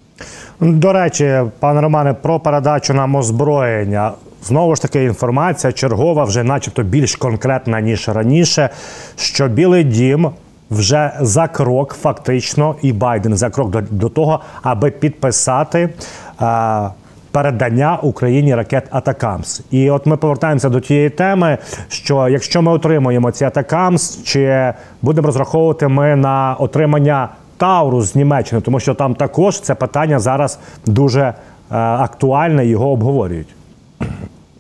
До 0.60 0.94
речі, 0.94 1.42
пане 1.60 1.82
Романе, 1.82 2.14
про 2.14 2.40
передачу 2.40 2.94
нам 2.94 3.16
озброєння. 3.16 4.12
Знову 4.44 4.76
ж 4.76 4.82
таки, 4.82 5.04
інформація 5.04 5.74
чергова, 5.74 6.24
вже 6.24 6.44
начебто 6.44 6.84
більш 6.84 7.16
конкретна 7.16 7.82
ніж 7.82 8.10
раніше. 8.10 8.70
Що 9.16 9.48
Білий 9.48 9.84
Дім 9.84 10.30
вже 10.72 11.12
за 11.22 11.48
крок, 11.48 11.96
фактично, 12.02 12.76
і 12.82 12.94
Байден 12.94 13.38
за 13.38 13.50
крок 13.50 13.70
до, 13.70 13.82
до 13.92 14.10
того, 14.10 14.40
аби 14.62 14.92
підписати. 14.92 15.90
А, 16.38 16.90
Передання 17.35 17.99
Україні 18.03 18.55
ракет 18.55 18.85
Атакамс, 18.91 19.63
і 19.71 19.91
от 19.91 20.07
ми 20.07 20.17
повертаємося 20.17 20.69
до 20.69 20.81
тієї 20.81 21.11
теми, 21.11 21.59
що 21.89 22.29
якщо 22.29 22.63
ми 22.63 22.73
отримуємо 22.73 23.31
ці 23.31 23.45
Атакамс, 23.45 24.23
чи 24.25 24.73
будемо 25.03 25.27
розраховувати 25.27 25.89
ми 25.89 26.17
на 26.17 26.57
отримання 26.59 27.29
Таурус 27.57 28.13
з 28.13 28.17
Німеччини, 28.17 28.61
тому 28.61 28.81
що 28.81 28.95
там 28.95 29.15
також 29.15 29.61
це 29.61 29.75
питання 29.75 30.19
зараз 30.19 30.59
дуже 30.87 31.21
е, 31.21 31.35
актуальне, 31.79 32.67
його 32.67 32.91
обговорюють. 32.91 33.49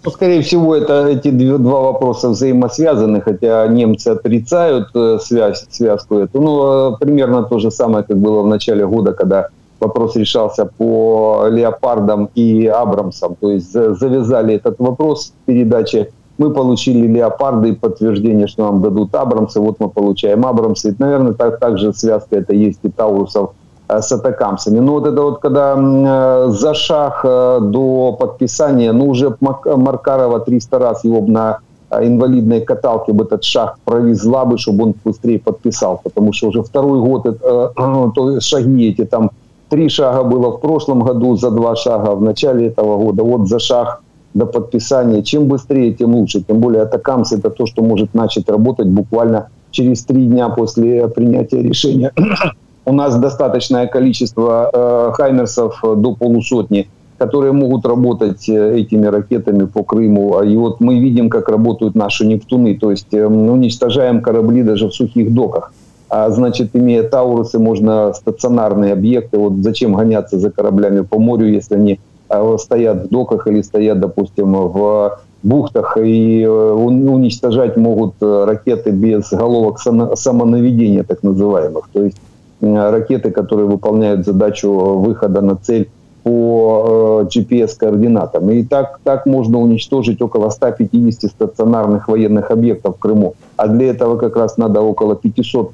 Ну, 0.04 0.10
скорее 0.10 0.40
всего, 0.40 0.74
это 0.74 1.08
эти 1.08 1.30
два 1.30 1.80
вопроса 1.80 2.28
взаимосвязаны, 2.28 3.20
хотя 3.20 3.68
немцы 3.68 4.08
отрицают 4.08 4.88
э, 4.94 5.18
связь, 5.18 5.66
связку 5.70 6.14
эту. 6.14 6.40
Ну, 6.40 6.62
э, 6.62 6.96
примерно 6.98 7.42
то 7.42 7.58
же 7.58 7.70
самое, 7.70 8.02
как 8.02 8.16
было 8.16 8.42
в 8.42 8.46
начале 8.46 8.84
года, 8.84 9.12
когда 9.12 9.48
вопрос 9.79 10.15
решался 10.15 10.65
по 10.65 11.47
леопардам 11.49 12.29
и 12.35 12.67
абрамсам. 12.67 13.35
То 13.39 13.51
есть 13.51 13.71
завязали 13.71 14.55
этот 14.55 14.79
вопрос 14.79 15.33
в 15.43 15.45
передаче. 15.45 16.11
Мы 16.37 16.51
получили 16.51 17.07
леопарды 17.07 17.69
и 17.69 17.75
подтверждение, 17.75 18.47
что 18.47 18.65
нам 18.65 18.81
дадут 18.81 19.15
абрамсы. 19.15 19.59
Вот 19.59 19.79
мы 19.79 19.89
получаем 19.89 20.45
абрамсы. 20.45 20.89
И, 20.89 20.95
наверное, 20.99 21.33
так, 21.33 21.59
так 21.59 21.77
же 21.77 21.93
связка 21.93 22.37
это 22.37 22.53
есть 22.53 22.79
и 22.83 22.89
таурусов 22.89 23.51
Э, 23.87 24.01
с 24.01 24.11
атакамсами. 24.11 24.79
Но 24.79 24.93
вот 24.93 25.05
это 25.05 25.21
вот 25.21 25.39
когда 25.39 25.75
э, 25.77 26.47
за 26.49 26.73
шаг 26.73 27.21
э, 27.23 27.59
до 27.61 28.17
подписания, 28.19 28.91
ну 28.93 29.09
уже 29.09 29.35
Маркарова 29.39 30.39
300 30.39 30.79
раз 30.79 31.03
его 31.03 31.21
на 31.27 31.59
инвалидной 31.91 32.61
каталке 32.61 33.13
бы 33.13 33.25
этот 33.25 33.43
шаг 33.43 33.77
провезла 33.85 34.45
бы, 34.45 34.57
чтобы 34.57 34.85
он 34.85 34.95
быстрее 35.05 35.37
подписал, 35.37 36.01
потому 36.03 36.33
что 36.33 36.47
уже 36.47 36.63
второй 36.63 36.99
год 36.99 37.27
это, 37.27 37.71
то 38.15 38.39
шаги 38.39 38.89
эти 38.89 39.05
там 39.05 39.29
три 39.69 39.89
шага 39.89 40.23
было 40.23 40.51
в 40.51 40.61
прошлом 40.61 41.01
году, 41.01 41.35
за 41.35 41.51
два 41.51 41.75
шага 41.75 42.15
в 42.15 42.21
начале 42.21 42.67
этого 42.67 42.97
года, 42.97 43.23
вот 43.23 43.47
за 43.47 43.59
шаг 43.59 44.01
до 44.33 44.45
подписания. 44.45 45.23
Чем 45.23 45.47
быстрее, 45.47 45.93
тем 45.93 46.15
лучше. 46.15 46.41
Тем 46.41 46.59
более 46.59 46.83
Атакамс 46.83 47.31
это 47.31 47.49
то, 47.49 47.65
что 47.65 47.81
может 47.81 48.13
начать 48.13 48.49
работать 48.49 48.87
буквально 48.87 49.49
через 49.71 50.03
три 50.03 50.25
дня 50.25 50.49
после 50.49 51.07
принятия 51.07 51.61
решения. 51.61 52.11
У 52.85 52.93
нас 52.93 53.17
достаточное 53.17 53.87
количество 53.87 54.69
э, 54.71 55.11
хаймерсов 55.13 55.81
до 55.81 56.13
полусотни, 56.13 56.87
которые 57.17 57.51
могут 57.51 57.85
работать 57.85 58.47
э, 58.49 58.79
этими 58.79 59.07
ракетами 59.07 59.65
по 59.65 59.83
Крыму. 59.83 60.41
И 60.43 60.55
вот 60.55 60.81
мы 60.81 60.99
видим, 60.99 61.29
как 61.29 61.49
работают 61.49 61.95
наши 61.95 62.25
«Нептуны», 62.25 62.77
то 62.77 62.91
есть 62.91 63.13
э, 63.13 63.25
уничтожаем 63.25 64.21
корабли 64.21 64.63
даже 64.63 64.89
в 64.89 64.93
сухих 64.93 65.33
доках. 65.33 65.71
А 66.09 66.29
значит, 66.29 66.69
имея 66.73 67.03
Таурусы, 67.03 67.59
можно 67.59 68.13
стационарные 68.13 68.93
объекты, 68.93 69.37
вот 69.37 69.53
зачем 69.61 69.95
гоняться 69.95 70.39
за 70.39 70.51
кораблями 70.51 71.01
по 71.01 71.19
морю, 71.19 71.47
если 71.47 71.75
они 71.75 71.99
э, 72.29 72.57
стоят 72.59 73.05
в 73.05 73.09
доках 73.09 73.47
или 73.47 73.61
стоят, 73.61 73.99
допустим, 73.99 74.53
в 74.53 75.19
бухтах 75.41 75.97
и 75.97 76.41
э, 76.43 76.47
уничтожать 76.49 77.75
могут 77.77 78.15
э, 78.21 78.45
ракеты 78.45 78.91
без 78.91 79.29
головок 79.31 79.79
самонаведения, 79.79 81.03
так 81.03 81.23
называемых. 81.23 81.89
То 81.91 82.03
есть 82.03 82.17
ракеты, 82.61 83.31
которые 83.31 83.67
выполняют 83.67 84.25
задачу 84.25 84.71
выхода 84.71 85.41
на 85.41 85.55
цель 85.55 85.89
по 86.25 87.21
э, 87.23 87.37
GPS-координатам. 87.37 88.49
И 88.49 88.63
так, 88.63 88.99
так 89.03 89.27
можно 89.27 89.59
уничтожить 89.59 90.21
около 90.21 90.49
150 90.49 91.31
стационарных 91.31 92.07
военных 92.07 92.49
объектов 92.49 92.95
в 92.95 92.99
Крыму. 92.99 93.35
А 93.57 93.67
для 93.67 93.91
этого 93.91 94.17
как 94.17 94.35
раз 94.35 94.57
надо 94.57 94.81
около 94.81 95.15
500, 95.15 95.73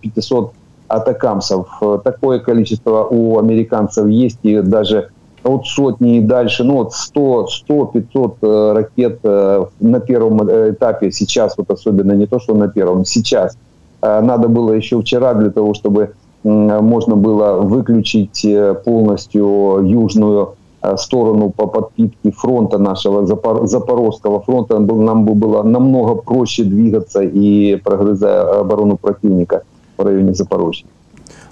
500 0.00 0.44
э, 0.44 0.48
атакамсов. 0.86 1.66
Такое 2.04 2.38
количество 2.38 3.04
у 3.10 3.38
американцев 3.38 4.06
есть, 4.06 4.38
и 4.44 4.60
даже 4.60 5.08
от 5.42 5.66
сотни 5.66 6.18
и 6.18 6.20
дальше, 6.20 6.62
ну 6.62 6.74
вот 6.74 6.92
100, 6.92 7.48
100 7.48 7.84
500 7.86 8.36
ракет 8.76 9.24
на 9.24 10.00
первом 10.00 10.48
этапе 10.70 11.10
сейчас, 11.10 11.58
вот 11.58 11.70
особенно 11.70 12.12
не 12.12 12.26
то, 12.26 12.38
что 12.38 12.54
на 12.54 12.68
первом, 12.68 13.04
сейчас– 13.04 13.56
Э, 14.02 14.20
надо 14.20 14.48
было 14.48 14.72
еще 14.72 15.00
вчера 15.00 15.32
для 15.34 15.50
того, 15.50 15.74
чтобы 15.74 16.12
можно 16.43 17.15
было 17.15 17.61
выключить 17.61 18.45
э, 18.45 18.73
полностью 18.85 19.79
южную 19.83 20.55
э, 20.81 20.97
сторону 20.97 21.49
по 21.49 21.67
подпитке 21.67 22.31
фронта 22.31 22.77
нашего 22.77 23.25
Запор 23.25 23.67
Запорожского 23.67 24.39
фронта. 24.39 24.79
Нам 24.79 25.25
бы 25.25 25.33
было 25.33 25.63
намного 25.63 26.15
проще 26.15 26.63
двигаться 26.63 27.21
и 27.21 27.75
прогрызая 27.83 28.59
оборону 28.61 28.97
противника 28.97 29.61
в 29.97 30.03
районі 30.03 30.33
Запорожжя. 30.33 30.85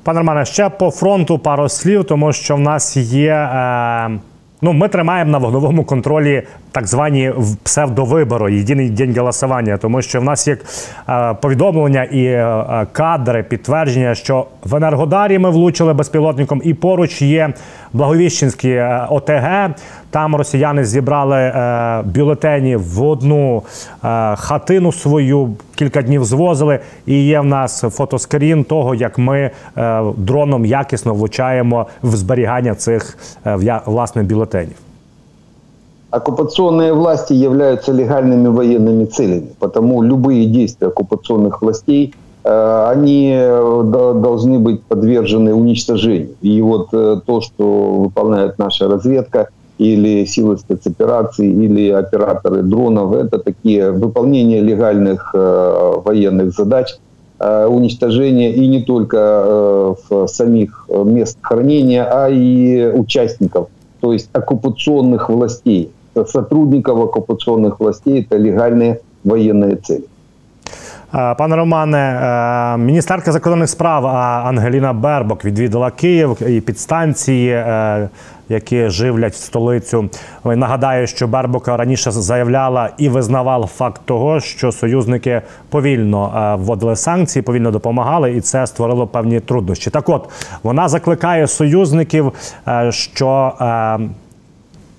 Пане 0.04 0.20
Романе, 0.20 0.46
ще 0.46 0.70
по 0.70 0.92
фронту 0.92 1.40
пару 1.40 1.70
слів, 1.70 2.04
тому 2.04 2.34
що 2.34 2.56
в 2.56 2.60
нас 2.60 2.98
є. 2.98 3.32
Е... 3.32 4.20
Ну, 4.63 4.73
ми 4.73 4.89
тримаємо 4.89 5.31
на 5.31 5.39
вогновому 5.39 5.85
контролі 5.85 6.43
так 6.73 6.87
звані 6.87 7.33
псевдовибори, 7.63 8.55
єдиний 8.55 8.91
день 8.91 9.15
голосування, 9.19 9.77
тому 9.77 10.03
що 10.03 10.21
в 10.21 10.25
нас 10.25 10.49
є 10.49 10.57
е, 11.09 11.35
повідомлення 11.35 12.05
і 12.05 12.25
е, 12.25 12.87
кадри, 12.93 13.43
підтвердження, 13.43 14.15
що 14.15 14.47
в 14.65 14.75
Енергодарі 14.75 15.39
ми 15.39 15.51
влучили 15.51 15.95
безпілотником, 15.95 16.61
і 16.65 16.75
поруч 16.75 17.23
є 17.23 17.53
Благовіщенські 17.93 18.71
е, 18.71 19.07
ОТГ. 19.09 19.71
Там 20.10 20.36
росіяни 20.36 20.86
зібрали 20.86 21.54
бюлетені 22.06 22.76
в 22.76 23.04
одну 23.04 23.64
хатину 24.36 24.92
свою, 24.92 25.50
кілька 25.76 26.02
днів 26.02 26.26
звозили. 26.26 26.80
І 27.06 27.26
є 27.26 27.40
в 27.40 27.46
нас 27.46 27.82
фотоскрін 27.82 28.64
того, 28.64 28.96
як 28.96 29.18
ми 29.18 29.52
дроном 30.18 30.66
якісно 30.66 31.14
влучаємо 31.14 31.88
в 32.04 32.16
зберігання 32.16 32.76
цих 32.76 33.18
власне 33.86 34.24
бюлетенів. 34.24 34.76
Оккупационные 36.16 36.94
власти 36.94 37.34
являются 37.34 37.92
легальными 37.92 38.48
военными 38.48 39.06
целями, 39.06 39.50
потому 39.60 40.02
любые 40.02 40.46
действия 40.46 40.88
оккупационных 40.88 41.62
властей 41.62 42.14
э, 42.46 42.88
они 42.90 43.34
э, 43.36 43.82
должны 43.84 44.60
быть 44.60 44.82
подвержены 44.84 45.54
уничтожению. 45.54 46.30
И 46.42 46.62
вот 46.62 46.94
э, 46.94 47.20
то, 47.26 47.42
что 47.42 47.66
выполняет 47.96 48.58
наша 48.60 48.88
разведка 48.88 49.50
или 49.81 50.27
силы 50.27 50.59
спецопераций, 50.59 51.49
или 51.49 51.91
операторы 51.91 52.63
дронов, 52.63 53.15
это 53.15 53.39
такие 53.39 53.91
выполнение 53.91 54.61
легальных 54.61 55.35
военных 55.35 56.53
задач, 56.53 56.97
уничтожение 57.39 58.53
и 58.53 58.69
не 58.69 58.83
только 58.83 59.97
в 60.09 60.27
самих 60.27 60.87
мест 60.91 61.39
хранения, 61.41 62.05
а 62.05 62.29
и 62.29 62.93
участников, 62.93 63.69
то 64.01 64.13
есть 64.13 64.29
оккупационных 64.33 65.31
властей 65.31 65.91
сотрудников 66.27 66.99
оккупационных 66.99 67.81
властей 67.81 68.21
это 68.23 68.37
легальные 68.37 69.01
военные 69.25 69.77
цели. 69.77 70.05
Пане 71.13 71.57
Романе, 71.57 72.77
міністерка 72.79 73.33
закордонних 73.33 73.69
справ 73.69 74.07
Ангеліна 74.47 74.93
Бербок 74.93 75.45
відвідала 75.45 75.91
Київ 75.91 76.43
і 76.49 76.61
підстанції, 76.61 77.65
які 78.49 78.89
живлять 78.89 79.37
столицю. 79.37 80.11
Нагадаю, 80.45 81.07
що 81.07 81.29
Бербок 81.29 81.69
раніше 81.69 82.11
заявляла 82.11 82.91
і 82.99 83.09
визнавала 83.09 83.67
факт 83.67 84.01
того, 84.05 84.41
що 84.41 84.73
союзники 84.73 85.43
повільно 85.69 86.57
вводили 86.61 86.97
санкції, 86.97 87.43
повільно 87.43 87.71
допомагали, 87.71 88.33
і 88.33 88.41
це 88.41 88.67
створило 88.67 89.07
певні 89.07 89.41
труднощі. 89.41 89.91
Так, 89.91 90.09
от 90.09 90.29
вона 90.63 90.89
закликає 90.89 91.47
союзників, 91.47 92.33
що 92.91 93.53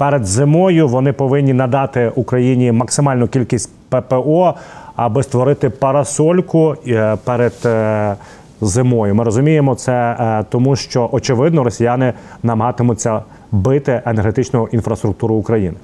перед 0.00 0.26
зимою 0.26 0.88
вони 0.88 1.12
повинні 1.12 1.52
надати 1.52 2.12
Україні 2.14 2.72
максимальну 2.72 3.28
кількість 3.28 3.70
ППО, 3.88 4.54
аби 4.96 5.22
створити 5.22 5.70
парасольку 5.70 6.74
е, 6.86 7.16
перед 7.24 7.52
е, 7.64 8.16
зимою. 8.60 9.14
Ми 9.14 9.24
розуміємо 9.24 9.74
це, 9.74 9.92
е, 9.92 10.44
тому 10.50 10.76
що 10.76 11.08
очевидно 11.12 11.64
росіяни 11.64 12.12
намагатимуться 12.42 13.22
бити 13.52 14.02
енергетичну 14.06 14.68
інфраструктуру 14.72 15.34
України. 15.34 15.76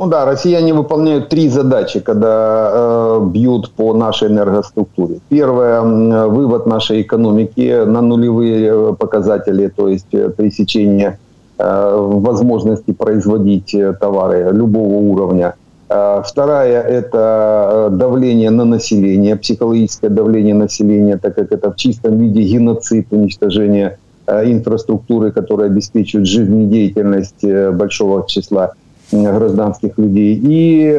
Ну 0.00 0.06
да, 0.06 0.24
россияне 0.24 0.72
выполняют 0.72 1.28
три 1.28 1.48
задачи, 1.48 2.00
когда 2.00 2.70
э, 2.70 3.20
бьют 3.26 3.72
по 3.76 3.94
нашей 3.94 4.28
энергоструктуре. 4.28 5.14
Первое, 5.28 5.80
вывод 6.28 6.66
нашей 6.66 7.02
экономики 7.02 7.84
на 7.84 8.00
нулевые 8.00 8.94
показатели, 8.94 9.68
то 9.68 9.88
есть 9.88 10.36
пресечение 10.36 11.08
Э, 11.08 11.28
возможности 11.57 12.91
производить 12.91 13.73
э, 13.75 13.93
товары 13.93 14.51
любого 14.51 14.95
уровня. 14.95 15.53
Э, 15.89 16.21
вторая– 16.25 16.81
это 16.83 17.89
давление 17.91 18.49
на 18.49 18.65
население, 18.65 19.35
психологическое 19.35 20.09
давление 20.09 20.55
населения, 20.55 21.17
так 21.17 21.35
как 21.35 21.51
это 21.51 21.71
в 21.71 21.75
чистом 21.75 22.17
виде 22.17 22.41
геноцид, 22.41 23.07
уничтожение 23.11 23.97
инфраструктуры, 24.25 25.31
которая 25.31 25.67
обеспечивает 25.67 26.27
жизнедеятельность 26.27 27.45
большого 27.73 28.25
числа 28.25 28.71
гражданских 29.11 29.97
людей. 29.97 30.39
И 30.41 30.91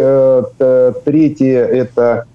третье– 1.05 1.65
это 1.73 2.27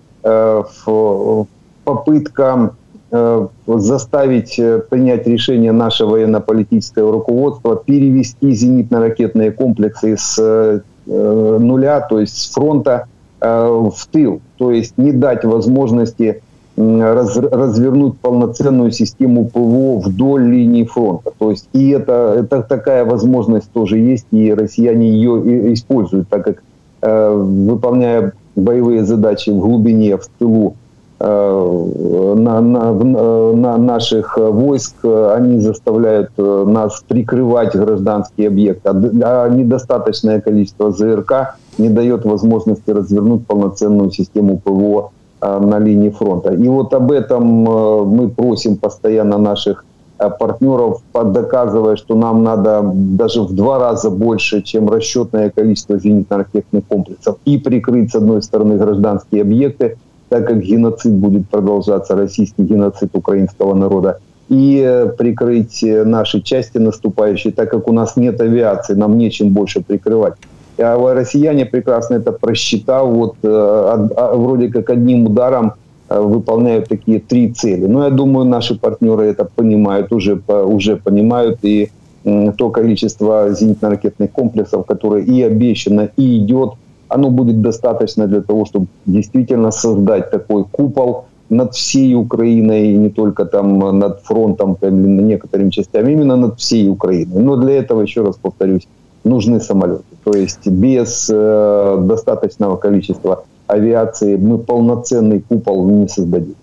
попытка 1.84 2.56
Э, 2.56 2.79
заставить 3.12 4.60
э, 4.60 4.80
принять 4.88 5.26
решение 5.26 5.72
наше 5.72 6.06
военно-политическое 6.06 7.10
руководство 7.10 7.76
перевести 7.76 8.52
зенитно-ракетные 8.52 9.52
комплексы 9.52 10.16
с 10.16 10.38
э, 10.40 10.82
нуля, 11.08 12.02
то 12.02 12.20
есть 12.20 12.38
с 12.38 12.54
фронта 12.54 13.06
в 13.42 13.96
тыл, 14.12 14.42
то 14.58 14.70
есть 14.70 14.98
не 14.98 15.14
дать 15.14 15.46
возможности 15.46 16.44
раз, 16.76 17.38
развернуть 17.38 18.20
полноценную 18.20 18.92
систему 18.92 19.46
ПВО 19.48 20.02
вдоль 20.02 20.44
линии 20.44 20.84
фронта. 20.84 21.32
То 21.40 21.52
есть 21.52 21.70
и 21.72 21.90
это, 21.92 22.36
это 22.38 22.62
такая 22.64 23.06
возможность 23.06 23.72
тоже 23.72 23.98
есть, 23.98 24.26
и 24.32 24.54
россияне 24.54 25.10
ее 25.10 25.74
используют, 25.74 26.28
так 26.28 26.44
как 26.44 26.64
выполняя 27.02 28.34
боевые 28.58 29.06
задачи 29.06 29.52
в 29.52 29.60
глубине, 29.60 30.18
в 30.18 30.28
тылу, 30.38 30.76
Э, 30.76 30.79
на, 31.20 32.62
на, 32.62 32.94
на 32.94 33.78
наших 33.78 34.38
войск, 34.38 34.96
они 35.04 35.60
заставляют 35.60 36.32
э, 36.38 36.66
нас 36.66 37.04
прикрывать 37.08 37.76
гражданские 37.76 38.48
объекты, 38.48 38.90
а, 38.90 39.46
а 39.46 39.50
недостаточное 39.50 40.40
количество 40.40 40.92
ЗРК 40.92 41.56
не 41.78 41.90
дает 41.90 42.24
возможности 42.24 42.92
развернуть 42.92 43.46
полноценную 43.46 44.12
систему 44.12 44.62
ПВО 44.64 45.12
э, 45.42 45.60
на 45.60 45.80
линии 45.80 46.10
фронта. 46.10 46.54
И 46.54 46.68
вот 46.70 46.94
об 46.94 47.12
этом 47.12 47.44
мы 47.44 48.30
просим 48.30 48.78
постоянно 48.78 49.38
наших 49.38 49.84
партнеров, 50.18 51.02
доказывая, 51.14 51.96
что 51.96 52.16
нам 52.16 52.44
надо 52.44 52.82
даже 52.94 53.42
в 53.42 53.54
два 53.54 53.80
раза 53.80 54.10
больше, 54.10 54.62
чем 54.62 54.90
расчетное 54.90 55.50
количество 55.50 55.96
зенитно-ракетных 55.96 56.84
комплексов, 56.90 57.38
и 57.46 57.58
прикрыть, 57.58 58.12
с 58.12 58.16
одной 58.16 58.42
стороны, 58.42 58.78
гражданские 58.78 59.44
объекты, 59.44 59.98
так 60.30 60.48
как 60.48 60.62
геноцид 60.62 61.14
будет 61.14 61.50
продолжаться, 61.50 62.16
российский 62.16 62.64
геноцид 62.64 63.10
украинского 63.14 63.74
народа, 63.74 64.20
и 64.48 64.82
э, 64.86 65.10
прикрыть 65.18 65.84
э, 65.84 66.04
наши 66.04 66.42
части 66.42 66.78
наступающие, 66.78 67.52
так 67.52 67.70
как 67.70 67.88
у 67.88 67.92
нас 67.92 68.16
нет 68.16 68.40
авиации, 68.42 68.94
нам 68.94 69.18
нечем 69.18 69.50
больше 69.50 69.82
прикрывать. 69.82 70.36
А 70.78 71.14
россияне 71.14 71.66
прекрасно 71.66 72.16
это 72.16 72.32
просчитав, 72.32 73.08
вот 73.08 73.36
э, 73.44 74.08
вроде 74.34 74.70
как 74.70 74.90
одним 74.90 75.26
ударом 75.26 75.74
выполняют 76.10 76.90
такие 76.90 77.20
три 77.20 77.52
цели. 77.52 77.86
Но 77.86 78.04
я 78.04 78.10
думаю, 78.10 78.46
наши 78.46 78.80
партнеры 78.80 79.26
это 79.26 79.46
понимают, 79.46 80.12
уже, 80.12 80.42
уже 80.48 80.96
понимают, 80.96 81.60
и 81.62 81.90
то 82.24 82.70
количество 82.72 83.52
зенитно-ракетных 83.52 84.32
комплексов, 84.32 84.88
которое 84.88 85.24
и 85.24 85.44
обещано, 85.44 86.10
и 86.18 86.40
идет– 86.40 86.74
оно 87.10 87.30
будет 87.30 87.62
достаточно 87.62 88.28
для 88.28 88.42
того, 88.42 88.66
чтобы 88.66 88.88
действительно 89.06 89.72
создать 89.72 90.32
такой 90.32 90.64
купол 90.72 91.26
над 91.50 91.74
всей 91.74 92.16
Украиной, 92.16 92.92
и 92.92 92.98
не 92.98 93.10
только 93.10 93.46
там 93.46 93.80
над 94.00 94.22
фронтом, 94.24 94.76
там, 94.76 95.28
некоторыми 95.28 95.72
частями, 95.72 96.14
именно 96.14 96.36
над 96.36 96.60
всей 96.60 96.88
Украиной. 96.90 97.42
Но 97.42 97.56
для 97.56 97.74
этого, 97.74 98.02
еще 98.02 98.22
раз 98.22 98.38
повторюсь, 98.42 98.88
нужны 99.24 99.60
самолеты. 99.60 100.04
То 100.24 100.32
есть 100.34 100.68
без 100.68 101.30
э, 101.32 101.98
достаточного 102.02 102.78
количества 102.78 103.44
авиации 103.68 104.38
мы 104.38 104.58
полноценный 104.60 105.42
купол 105.42 105.86
не 105.90 106.08
создадим. 106.08 106.56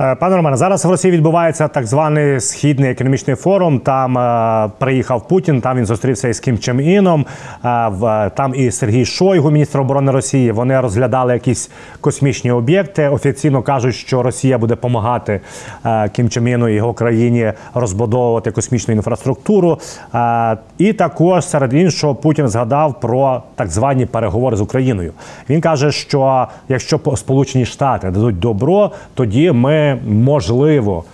Е, 0.00 0.14
пане 0.14 0.36
Романе, 0.36 0.56
зараз 0.56 0.84
в 0.84 0.90
Росії 0.90 1.12
відбувається 1.12 1.68
так 1.68 1.86
званий 1.86 2.40
східний 2.40 2.90
економічний 2.90 3.36
форум. 3.36 3.78
Там 3.78 4.18
е, 4.18 4.70
приїхав 4.78 5.28
Путін. 5.28 5.60
Там 5.60 5.76
він 5.76 5.86
зустрівся 5.86 6.28
із 6.28 6.40
Кім 6.40 6.58
Чен 6.58 6.80
Іном. 6.80 7.26
Е, 7.64 7.88
в 7.88 8.30
там 8.36 8.54
і 8.54 8.70
Сергій 8.70 9.04
Шойгу, 9.04 9.50
міністр 9.50 9.80
оборони 9.80 10.12
Росії. 10.12 10.52
Вони 10.52 10.80
розглядали 10.80 11.32
якісь 11.32 11.70
космічні 12.00 12.50
об'єкти. 12.50 13.08
Офіційно 13.08 13.62
кажуть, 13.62 13.94
що 13.94 14.22
Росія 14.22 14.58
буде 14.58 14.74
допомагати 14.74 15.40
е, 15.86 16.08
Кім 16.08 16.28
Чен 16.28 16.48
Іну 16.48 16.68
і 16.68 16.74
його 16.74 16.94
країні 16.94 17.52
розбудовувати 17.74 18.50
космічну 18.50 18.94
інфраструктуру. 18.94 19.78
Е, 20.14 20.56
і 20.78 20.92
також 20.92 21.44
серед 21.44 21.74
іншого 21.74 22.14
Путін 22.14 22.48
згадав 22.48 23.00
про 23.00 23.42
так 23.54 23.68
звані 23.68 24.06
переговори 24.06 24.56
з 24.56 24.60
Україною. 24.60 25.12
Він 25.50 25.60
каже, 25.60 25.92
що 25.92 26.46
якщо 26.68 27.00
Сполучені 27.16 27.66
Штати 27.66 28.10
дадуть 28.10 28.38
добро, 28.38 28.90
тоді 29.14 29.52
ми 29.52 29.81
можливо 30.06 31.04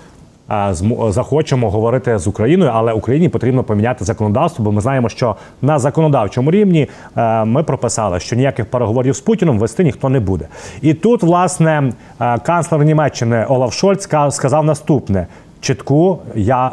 захочемо 1.08 1.70
говорити 1.70 2.18
з 2.18 2.26
Україною, 2.26 2.70
але 2.74 2.92
Україні 2.92 3.28
потрібно 3.28 3.64
поміняти 3.64 4.04
законодавство, 4.04 4.64
бо 4.64 4.72
ми 4.72 4.80
знаємо, 4.80 5.08
що 5.08 5.36
на 5.62 5.78
законодавчому 5.78 6.50
рівні 6.50 6.88
е, 7.16 7.44
ми 7.44 7.62
прописали, 7.62 8.20
що 8.20 8.36
ніяких 8.36 8.66
переговорів 8.66 9.16
з 9.16 9.20
Путіном 9.20 9.58
вести 9.58 9.84
ніхто 9.84 10.08
не 10.08 10.20
буде. 10.20 10.48
І 10.82 10.94
тут, 10.94 11.22
власне, 11.22 11.92
е, 12.20 12.38
канцлер 12.38 12.84
Німеччини 12.84 13.46
Олаф 13.48 13.72
Шольц 13.72 14.08
сказав 14.30 14.64
наступне: 14.64 15.26
чітку 15.60 16.18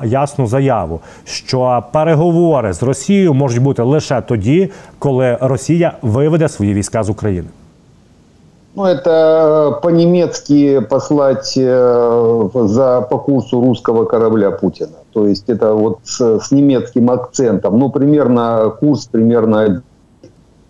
ясну 0.04 0.48
заяву, 0.48 1.00
що 1.26 1.84
переговори 1.94 2.74
з 2.74 2.84
Росією 2.84 3.34
можуть 3.34 3.64
бути 3.64 3.84
лише 3.84 4.22
тоді, 4.22 4.70
коли 5.00 5.38
Росія 5.42 5.94
виведе 6.02 6.50
свої 6.50 6.74
війська 6.74 7.04
з 7.04 7.10
України. 7.10 7.48
Ну, 8.76 8.84
это 8.84 9.80
по-немецки 9.82 10.80
послать 10.82 11.54
за, 11.54 13.08
по 13.10 13.18
курсу 13.18 13.62
русского 13.62 14.04
корабля 14.04 14.52
Путина. 14.52 14.98
То 15.14 15.28
есть 15.28 15.50
это 15.50 15.74
вот 15.74 16.00
с, 16.04 16.40
с 16.40 16.52
немецким 16.52 17.10
акцентом. 17.10 17.80
Ну, 17.80 17.90
примерно 17.90 18.74
курс 18.78 19.06
примерно... 19.06 19.82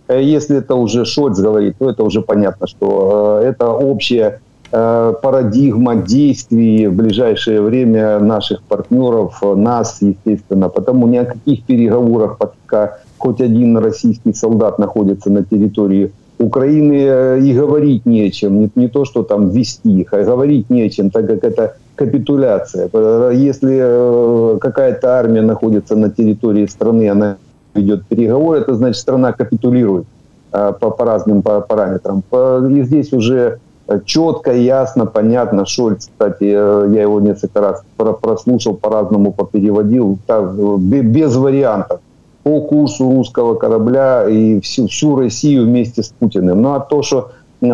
Если 0.07 0.57
это 0.57 0.75
уже 0.75 1.03
Шольц 1.03 1.39
говорит, 1.39 1.77
то 1.79 1.89
это 1.89 2.03
уже 2.03 2.21
понятно, 2.21 2.67
что 2.67 3.39
это 3.43 3.71
общая 3.71 4.39
парадигма 4.69 5.95
действий 5.95 6.85
в 6.87 6.93
ближайшее 6.93 7.61
время 7.61 8.19
наших 8.19 8.61
партнеров, 8.61 9.41
нас, 9.41 9.97
естественно. 10.01 10.69
Потому 10.69 11.07
ни 11.07 11.17
о 11.17 11.25
каких 11.25 11.63
переговорах, 11.63 12.37
пока 12.37 12.99
хоть 13.17 13.41
один 13.41 13.77
российский 13.77 14.33
солдат 14.33 14.77
находится 14.77 15.31
на 15.31 15.43
территории 15.43 16.03
Украины 16.03 16.24
э, 16.39 17.39
и 17.39 17.53
говорить 17.53 18.05
нечем, 18.05 18.59
не, 18.59 18.69
не 18.75 18.87
то, 18.87 19.05
что 19.05 19.23
там 19.23 19.49
вести 19.49 20.01
их, 20.01 20.13
а 20.13 20.23
говорить 20.23 20.69
нечем, 20.69 21.09
так 21.09 21.27
как 21.27 21.43
это 21.43 21.75
капитуляция. 21.95 22.89
Если 23.31 23.79
э, 23.81 24.57
какая-то 24.59 25.17
армия 25.17 25.41
находится 25.41 25.95
на 25.95 26.09
территории 26.09 26.65
страны, 26.65 27.09
она 27.09 27.37
ведет 27.73 28.05
переговоры, 28.07 28.59
это 28.59 28.75
значит, 28.75 29.01
страна 29.01 29.31
капитулирует 29.31 30.05
э, 30.51 30.73
по, 30.79 30.91
по 30.91 31.05
разным 31.05 31.41
параметрам. 31.41 32.23
И 32.69 32.83
здесь 32.83 33.13
уже 33.13 33.59
четко, 34.05 34.51
ясно, 34.51 35.05
понятно. 35.05 35.65
Шольц, 35.65 36.07
кстати, 36.07 36.43
я 36.45 37.01
его 37.01 37.19
несколько 37.19 37.61
раз 37.61 37.83
прослушал, 37.95 38.75
по-разному 38.75 39.31
попереводил, 39.31 40.17
так, 40.25 40.53
без 40.55 41.35
вариантов 41.35 41.99
по 42.45 42.61
курсу 42.61 43.09
русского 43.09 43.55
корабля 43.55 44.29
и 44.29 44.59
всю, 44.59 44.87
всю 44.87 45.15
Россию 45.15 45.65
вместе 45.65 46.03
с 46.03 46.09
Путиным. 46.09 46.61
Ну 46.61 46.73
а 46.73 46.79
то, 46.79 47.01
что 47.01 47.31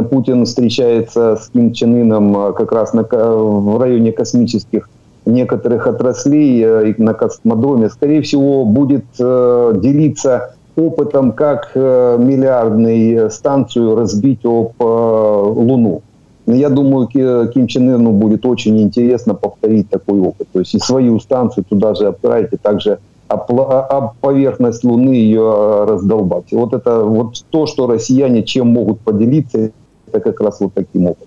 Путин 0.10 0.46
встречается 0.46 1.36
с 1.36 1.50
Ким 1.50 1.74
Чен 1.74 1.94
Ыном 1.94 2.38
э, 2.38 2.54
как 2.54 2.72
раз 2.72 2.94
на, 2.94 3.04
в 3.04 3.82
районе 3.82 4.14
космических 4.14 4.90
некоторых 5.26 5.88
отраслей 5.88 6.64
э, 6.64 6.94
на 7.00 7.14
космодроме, 7.14 7.90
скорее 7.90 8.22
всего, 8.22 8.64
будет 8.64 9.04
э, 9.20 9.74
делиться 9.76 10.56
опытом, 10.78 11.34
как 11.34 11.72
э, 11.76 12.18
миллиардную 12.18 13.30
станцию 13.30 13.98
разбить 13.98 14.46
об 14.46 14.72
э, 14.80 14.84
Луну. 14.84 16.02
Я 16.46 16.70
думаю, 16.70 17.08
Ким 17.08 17.68
Чен 17.68 17.90
Ыну 17.90 18.14
будет 18.14 18.46
очень 18.46 18.82
интересно 18.82 19.34
повторить 19.34 19.90
такой 19.90 20.22
опыт. 20.22 20.48
То 20.54 20.60
есть 20.60 20.74
и 20.76 20.80
свою 20.80 21.20
станцию 21.20 21.66
туда 21.66 21.94
же 21.94 22.08
отправить, 22.08 22.54
и 22.54 22.58
также 22.58 23.00
об 23.31 24.13
поверхность 24.21 24.85
Луны 24.85 25.15
ее 25.15 25.43
э, 25.43 25.85
раздолбать. 25.89 26.53
Вот 26.53 26.73
это 26.75 27.05
вот 27.05 27.45
то, 27.51 27.67
что 27.67 27.87
россияне 27.87 28.43
чем 28.43 28.69
могут 28.69 29.01
поделиться, 29.01 29.71
это 30.07 30.21
как 30.21 30.41
раз 30.41 30.61
вот 30.61 30.75
таким 30.75 31.07
опытом. 31.07 31.27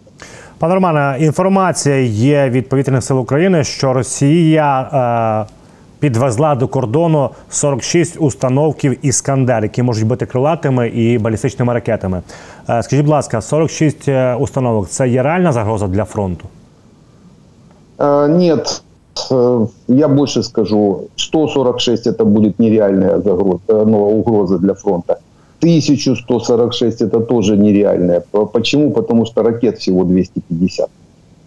Пане 0.59 0.73
Романе, 0.73 1.17
інформація 1.19 1.99
є 1.99 2.49
від 2.49 2.69
повітряних 2.69 3.03
сил 3.03 3.19
України, 3.19 3.63
що 3.63 3.93
Росія 3.93 5.45
е, 5.49 5.53
підвезла 5.99 6.55
до 6.55 6.67
кордону 6.67 7.29
46 7.49 8.17
установків 8.19 9.05
іскандер, 9.05 9.63
які 9.63 9.83
можуть 9.83 10.07
бути 10.07 10.25
крилатими 10.25 10.87
і 10.87 11.17
балістичними 11.17 11.73
ракетами. 11.73 12.21
Е, 12.69 12.83
скажіть, 12.83 13.05
будь 13.05 13.11
ласка, 13.11 13.41
46 13.41 14.07
е, 14.07 14.35
установок 14.35 14.89
це 14.89 15.09
є 15.09 15.23
реальна 15.23 15.51
загроза 15.51 15.87
для 15.87 16.05
фронту? 16.05 16.45
Е, 17.99 18.27
ні. 18.27 18.55
Я 19.88 20.08
больше 20.08 20.42
скажу, 20.42 21.08
146 21.16 22.06
это 22.06 22.24
будет 22.24 22.58
нереальная 22.58 23.20
загроза, 23.20 23.60
ну, 23.68 24.18
угроза 24.18 24.58
для 24.58 24.74
фронта. 24.74 25.18
1146 25.60 27.02
это 27.02 27.20
тоже 27.20 27.56
нереальная. 27.56 28.22
Почему? 28.52 28.90
Потому 28.90 29.24
что 29.24 29.42
ракет 29.42 29.78
всего 29.78 30.04
250. 30.04 30.90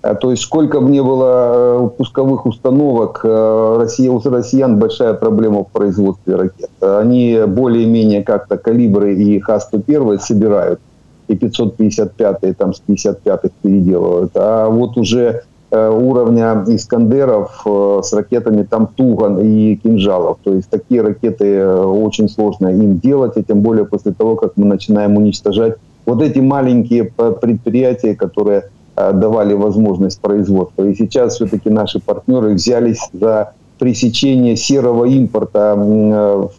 Э, 0.03 0.15
то 0.15 0.31
есть 0.31 0.43
сколько 0.43 0.79
бы 0.79 0.89
ни 0.89 1.01
было 1.01 1.87
пусковых 1.97 2.45
установок, 2.45 3.21
Россия, 3.23 4.11
у 4.11 4.19
россиян 4.19 4.79
большая 4.79 5.13
проблема 5.13 5.63
в 5.63 5.67
производстве 5.67 6.35
ракет. 6.35 6.69
Они 6.81 7.39
более-менее 7.47 8.23
как-то 8.23 8.57
калибры 8.57 9.15
и 9.15 9.39
Х-101 9.39 10.19
собирают, 10.19 10.79
и 11.27 11.35
555 11.35 12.57
там 12.57 12.73
с 12.73 12.81
55-х 12.87 13.49
переделывают. 13.61 14.31
А 14.35 14.69
вот 14.69 14.97
уже 14.97 15.43
уровня 15.71 16.63
Искандеров 16.67 17.65
с 17.65 18.13
ракетами 18.13 18.63
там 18.63 18.87
Туган 18.87 19.39
и 19.39 19.75
Кинжалов. 19.75 20.37
То 20.43 20.53
есть 20.53 20.69
такие 20.69 21.01
ракеты 21.01 21.67
очень 21.67 22.29
сложно 22.29 22.67
им 22.69 22.99
делать, 22.99 23.35
и 23.35 23.43
тем 23.43 23.61
более 23.61 23.85
после 23.85 24.13
того, 24.13 24.35
как 24.35 24.53
мы 24.55 24.65
начинаем 24.65 25.17
уничтожать 25.17 25.75
вот 26.05 26.21
эти 26.21 26.39
маленькие 26.39 27.03
предприятия, 27.03 28.15
которые 28.15 28.69
давали 28.95 29.53
возможность 29.53 30.21
производства. 30.21 30.83
И 30.83 30.95
сейчас 30.95 31.35
все-таки 31.35 31.69
наши 31.69 31.99
партнеры 31.99 32.53
взялись 32.53 33.01
за 33.13 33.51
пресечение 33.77 34.55
серого 34.55 35.05
импорта 35.05 35.75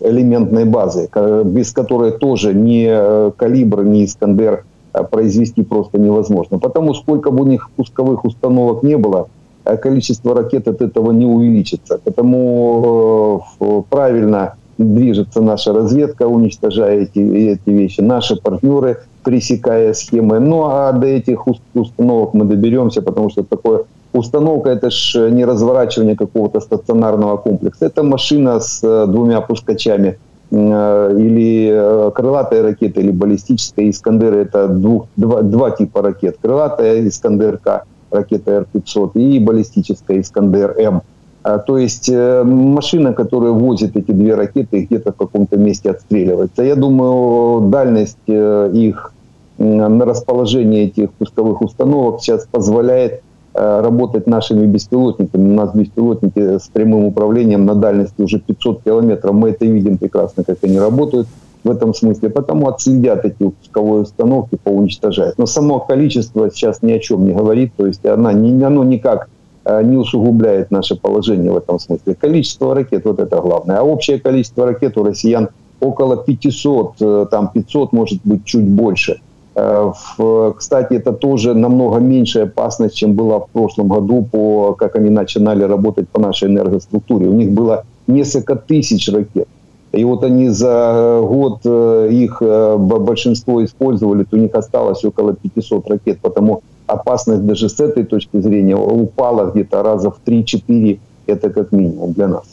элементной 0.01 0.65
базы, 0.65 1.09
без 1.45 1.73
которой 1.73 2.13
тоже 2.13 2.55
ни 2.55 3.31
калибр, 3.33 3.85
ни 3.85 4.05
Искандер 4.05 4.65
произвести 5.11 5.63
просто 5.63 5.99
невозможно. 5.99 6.59
Потому 6.59 6.95
сколько 6.95 7.31
бы 7.31 7.43
у 7.43 7.47
них 7.47 7.71
пусковых 7.77 8.25
установок 8.25 8.83
не 8.83 8.97
было, 8.97 9.29
э, 9.65 9.77
количество 9.77 10.35
ракет 10.35 10.69
от 10.69 10.83
этого 10.83 11.13
не 11.13 11.27
увеличится. 11.27 11.99
Потому 12.05 13.45
э, 13.61 13.83
правильно 13.91 14.55
движется 14.79 15.41
наша 15.41 15.73
разведка, 15.73 16.27
уничтожая 16.27 17.01
эти, 17.01 17.19
эти 17.19 17.71
вещи. 17.71 18.01
Наши 18.01 18.37
партнеры, 18.37 18.97
пресекая 19.25 19.93
схемы. 19.93 20.39
Ну 20.39 20.63
а 20.65 20.93
до 20.93 21.07
этих 21.07 21.49
установок 21.75 22.35
мы 22.35 22.45
доберемся, 22.45 23.03
потому 23.03 23.31
что 23.31 23.43
такое 23.43 23.85
установка 24.13 24.71
это 24.71 24.91
ж 24.91 25.31
не 25.31 25.45
разворачивание 25.45 26.17
какого-то 26.17 26.61
стационарного 26.61 27.37
комплекса. 27.37 27.87
Это 27.87 28.03
машина 28.03 28.61
с 28.61 29.07
двумя 29.07 29.41
пускачами 29.41 30.17
Э, 30.28 30.28
или 30.51 31.71
э, 31.71 32.11
крылатая 32.15 32.63
ракета, 32.63 33.01
или 33.01 33.11
баллистическая 33.11 33.91
Искандер. 33.91 34.35
Это 34.35 34.69
двух, 34.69 35.07
два, 35.17 35.43
два 35.43 35.71
типа 35.71 36.03
ракет. 36.03 36.39
Крылатая 36.41 37.07
Искандер-К, 37.07 37.85
ракета 38.11 38.51
Р-500, 38.53 39.13
и 39.15 39.39
баллистическая 39.39 40.21
Искандер-М. 40.21 41.03
А, 41.43 41.59
то 41.59 41.77
есть 41.77 42.09
э, 42.09 42.43
машина, 42.45 43.13
которая 43.13 43.53
возит 43.53 43.97
эти 43.97 44.11
две 44.11 44.35
ракеты, 44.35 44.85
где-то 44.85 45.13
в 45.13 45.17
каком-то 45.17 45.57
месте 45.57 45.91
отстреливается. 45.91 46.63
Я 46.63 46.77
думаю, 46.77 47.69
дальность 47.69 48.17
их 48.27 49.13
на 49.59 50.05
расположение 50.05 50.85
этих 50.85 51.11
пусковых 51.13 51.63
установок 51.63 52.21
сейчас 52.21 52.47
позволяет 52.51 53.23
Э, 53.23 53.28
работать 53.59 54.27
нашими 54.27 54.67
беспилотниками. 54.67 55.51
У 55.51 55.55
нас 55.55 55.75
беспилотники 55.75 56.59
с 56.59 56.69
прямым 56.69 57.07
управлением 57.07 57.67
на 57.67 57.75
дальности 57.75 58.23
уже 58.23 58.39
500 58.39 58.85
километров. 58.85 59.35
Мы 59.35 59.51
это 59.51 59.65
видим 59.65 59.99
прекрасно, 59.99 60.45
как 60.45 60.59
они 60.63 60.79
работают 60.79 61.27
в 61.65 61.71
этом 61.71 61.93
смысле. 61.95 62.31
Потому 62.31 62.69
отследят 62.69 63.25
эти 63.25 63.51
пусковые 63.51 64.03
установки, 64.03 64.59
поуничтожают. 64.63 65.39
Но 65.39 65.47
само 65.47 65.81
количество 65.81 66.51
сейчас 66.51 66.83
ни 66.83 66.93
о 66.93 66.99
чем 66.99 67.25
не 67.25 67.33
говорит. 67.33 67.73
То 67.77 67.87
есть 67.87 68.05
она, 68.07 68.31
оно 68.31 68.85
никак 68.85 69.29
э, 69.65 69.83
не 69.83 69.97
усугубляет 69.97 70.71
наше 70.71 70.95
положение 70.95 71.51
в 71.51 71.57
этом 71.57 71.79
смысле. 71.79 72.15
Количество 72.15 72.75
ракет, 72.75 73.05
вот 73.05 73.19
это 73.19 73.41
главное. 73.41 73.79
А 73.79 73.83
общее 73.83 74.21
количество 74.21 74.67
ракет 74.67 74.97
у 74.97 75.03
россиян 75.03 75.49
около 75.81 76.17
500, 76.17 76.95
э, 77.01 77.27
там 77.31 77.51
500, 77.53 77.93
может 77.93 78.21
быть, 78.25 78.45
чуть 78.45 78.69
больше– 78.69 79.21
Э, 79.59 80.53
кстати, 80.57 80.95
это 80.95 81.13
тоже 81.13 81.55
намного 81.55 81.99
меньшая 81.99 82.45
опасность, 82.45 82.97
чем 82.97 83.15
была 83.15 83.39
в 83.39 83.49
прошлом 83.53 83.89
году, 83.89 84.27
по, 84.31 84.75
как 84.75 84.97
они 84.97 85.11
начинали 85.11 85.65
работать 85.65 86.09
по 86.09 86.21
нашей 86.21 86.49
энергоструктуре. 86.49 87.29
У 87.29 87.33
них 87.33 87.51
было 87.51 87.85
несколько 88.07 88.55
тысяч 88.57 89.09
ракет. 89.09 89.49
И 89.93 90.05
вот 90.05 90.23
они 90.23 90.49
за 90.51 91.21
год 91.23 91.61
э, 91.65 92.09
их 92.13 92.39
э, 92.41 92.77
большинство 92.77 93.65
использовали, 93.65 94.25
то 94.25 94.37
у 94.37 94.39
них 94.39 94.55
осталось 94.55 95.05
около 95.05 95.35
500 95.35 95.91
ракет. 95.91 96.19
Потому 96.23 96.63
опасность 96.87 97.45
даже 97.45 97.69
с 97.69 97.81
этой 97.81 98.05
точки 98.05 98.41
зрения 98.41 98.77
упала 98.77 99.51
где-то 99.51 99.83
раза 99.83 100.11
в 100.11 100.21
3-4, 100.27 100.99
это 101.27 101.51
как 101.51 101.73
минимум 101.73 102.13
для 102.13 102.29
нас. 102.29 102.45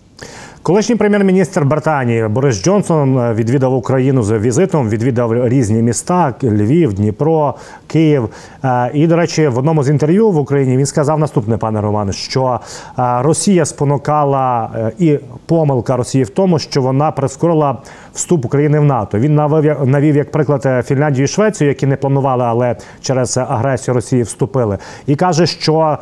Колишній 0.66 0.96
прем'єр-міністр 0.96 1.64
Британії 1.66 2.28
Борис 2.28 2.64
Джонсон 2.64 3.18
е, 3.20 3.34
відвідав 3.34 3.74
Україну 3.74 4.24
з 4.24 4.40
візитом, 4.40 4.90
відвідав 4.90 5.48
різні 5.48 5.82
міста: 5.82 6.34
Львів, 6.44 6.94
Дніпро, 6.94 7.56
Київ. 7.88 8.30
Е, 8.64 8.92
і, 8.94 9.08
до 9.08 9.16
речі, 9.16 9.48
в 9.48 9.58
одному 9.58 9.84
з 9.84 9.90
інтерв'ю 9.90 10.30
в 10.30 10.38
Україні 10.38 10.78
він 10.78 10.86
сказав 10.86 11.20
наступне, 11.20 11.58
пане 11.58 11.82
Романе, 11.82 12.14
що 12.14 12.60
е, 13.00 13.04
Росія 13.22 13.66
спонукала 13.66 14.70
і 15.00 15.20
помилка 15.46 15.98
Росії 15.98 16.24
в 16.24 16.30
тому, 16.30 16.60
що 16.60 16.82
вона 16.82 17.12
прискорила 17.12 17.78
вступ 18.16 18.46
України 18.46 18.80
в 18.80 18.84
НАТО. 18.84 19.20
Він 19.20 19.36
навів 19.36 19.76
навів 19.86 20.16
як 20.16 20.32
приклад 20.32 20.86
Фінляндію 20.86 21.24
і 21.24 21.28
Швецію, 21.28 21.68
які 21.68 21.88
не 21.88 21.96
планували, 21.96 22.44
але 22.44 22.76
через 23.02 23.38
агресію 23.38 23.96
Росії 23.96 24.24
вступили, 24.24 24.78
і 25.08 25.16
каже, 25.16 25.46
що 25.46 25.98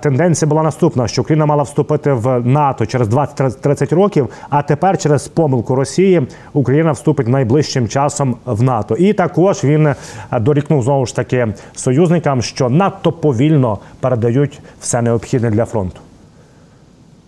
тенденція 0.00 0.48
була 0.48 0.62
наступна: 0.62 1.08
що 1.08 1.22
Україна 1.22 1.46
мала 1.46 1.62
вступити 1.62 2.12
в 2.12 2.40
НАТО 2.40 2.86
через 2.86 3.08
20-30 3.08 3.94
років. 3.94 4.28
А 4.50 4.62
тепер, 4.62 4.98
через 4.98 5.28
помилку 5.28 5.74
Росії, 5.74 6.26
Україна 6.52 6.92
вступить 6.92 7.28
найближчим 7.28 7.88
часом 7.88 8.36
в 8.44 8.62
НАТО. 8.62 8.96
І 8.96 9.12
також 9.12 9.64
він 9.64 9.86
е, 9.86 9.94
дорікнув 10.40 10.82
знову 10.82 11.06
ж 11.06 11.16
таки 11.16 11.48
союзникам, 11.74 12.42
що 12.42 12.68
надто 12.68 13.12
повільно 13.12 13.78
передають 14.00 14.60
все 14.80 15.02
необхідне 15.02 15.50
для 15.50 15.64
фронту. 15.64 16.00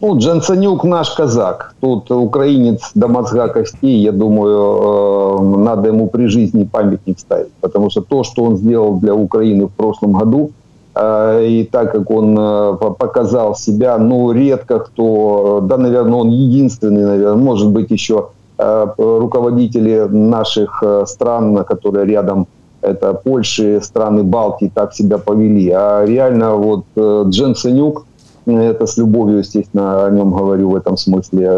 Ну, 0.03 0.19
Джансонюк 0.19 0.85
наш 0.85 1.11
казак. 1.11 1.75
Тут 1.81 2.11
украинец 2.11 2.91
до 2.95 3.09
мозга 3.09 3.49
костей, 3.49 4.03
я 4.03 4.13
думаю, 4.13 4.59
э, 4.59 5.59
надо 5.59 5.89
ему 5.89 6.09
при 6.09 6.27
жизни 6.27 6.65
памятник 6.65 7.21
ставить. 7.21 7.53
Потому 7.61 7.91
что 7.91 8.01
то, 8.01 8.25
что 8.25 8.43
он 8.45 8.57
сделал 8.57 8.99
для 8.99 9.15
Украины 9.15 9.67
в 9.67 9.71
прошлом 9.71 10.13
году, 10.13 10.51
Э, 10.95 11.45
и 11.47 11.65
так 11.65 11.93
как 11.93 12.11
он 12.11 12.37
э, 12.39 12.77
показал 12.99 13.55
себя, 13.55 13.99
ну, 13.99 14.33
редко 14.33 14.79
кто, 14.79 15.61
да, 15.63 15.79
наверное, 15.79 16.19
он 16.19 16.29
единственный, 16.29 17.05
наверное, 17.05 17.43
может 17.43 17.71
быть, 17.71 17.91
еще 17.91 18.29
руководители 18.59 20.07
наших 20.09 20.85
стран, 21.07 21.65
которые 21.65 22.07
рядом, 22.07 22.47
это 22.81 23.13
Польши, 23.15 23.81
страны 23.83 24.23
Балтии, 24.23 24.71
так 24.73 24.95
себя 24.95 25.19
повели. 25.19 25.69
А 25.71 26.05
реально 26.05 26.55
вот 26.55 26.85
Дженсенюк, 26.97 28.05
это 28.47 28.87
с 28.87 28.97
любовью, 28.97 29.39
естественно, 29.39 30.07
о 30.07 30.11
нем 30.11 30.33
говорю 30.33 30.71
в 30.71 30.77
этом 30.77 30.97
смысле, 30.97 31.51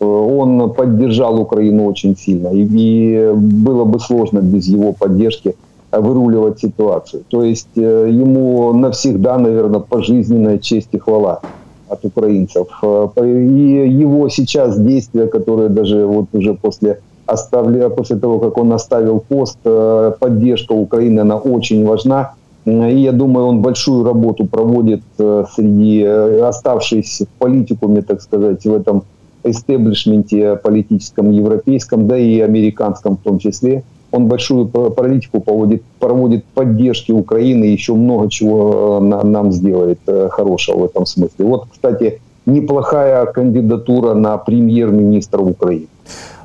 он 0.00 0.72
поддержал 0.72 1.40
Украину 1.40 1.86
очень 1.86 2.16
сильно. 2.16 2.48
И 2.48 3.32
было 3.34 3.84
бы 3.84 4.00
сложно 4.00 4.40
без 4.40 4.68
его 4.68 4.92
поддержки– 4.92 5.54
выруливать 5.92 6.60
ситуацию. 6.60 7.24
То 7.28 7.42
есть 7.42 7.76
э, 7.76 8.08
ему 8.10 8.72
навсегда, 8.72 9.38
наверное, 9.38 9.80
пожизненная 9.80 10.58
честь 10.58 10.88
и 10.92 10.98
хвала 10.98 11.40
от 11.88 12.04
украинцев. 12.04 12.68
Э, 12.82 13.08
и 13.16 13.88
его 13.88 14.28
сейчас 14.28 14.78
действия, 14.78 15.26
которые 15.26 15.68
даже 15.68 16.06
вот 16.06 16.26
уже 16.32 16.54
после, 16.54 17.00
оставли, 17.26 17.88
после 17.88 18.16
того, 18.16 18.38
как 18.38 18.58
он 18.58 18.72
оставил 18.72 19.20
пост, 19.20 19.58
э, 19.64 20.12
поддержка 20.20 20.72
Украины, 20.72 21.20
она 21.20 21.36
очень 21.36 21.84
важна. 21.84 22.34
И 22.65 22.71
я 22.71 23.11
думаю, 23.11 23.45
он 23.47 23.61
большую 23.61 24.03
работу 24.03 24.45
проводит 24.45 25.01
среди 25.17 26.03
оставшихся 26.03 27.25
в 27.25 27.29
политикуме, 27.39 28.01
так 28.01 28.21
сказать, 28.21 28.65
в 28.65 28.73
этом 28.73 29.03
эстеблишменте 29.43 30.55
политическом 30.55 31.31
европейском, 31.31 32.07
да 32.07 32.17
и 32.17 32.39
американском 32.39 33.17
в 33.17 33.21
том 33.21 33.37
числе 33.37 33.83
он 34.15 34.27
большую 34.27 34.67
политику 34.67 35.41
проводит, 35.41 35.83
проводит 35.99 36.45
поддержки 36.45 37.11
Украины, 37.11 37.65
еще 37.65 37.93
много 37.93 38.29
чего 38.29 38.99
э, 39.01 39.23
нам 39.25 39.51
сделает 39.51 39.99
э, 40.07 40.29
хорошего 40.31 40.79
в 40.79 40.85
этом 40.85 41.05
смысле. 41.05 41.45
Вот, 41.45 41.65
кстати, 41.71 42.21
неплохая 42.45 43.25
кандидатура 43.25 44.13
на 44.13 44.37
прем'єр-міністра 44.37 45.39
України. 45.39 45.87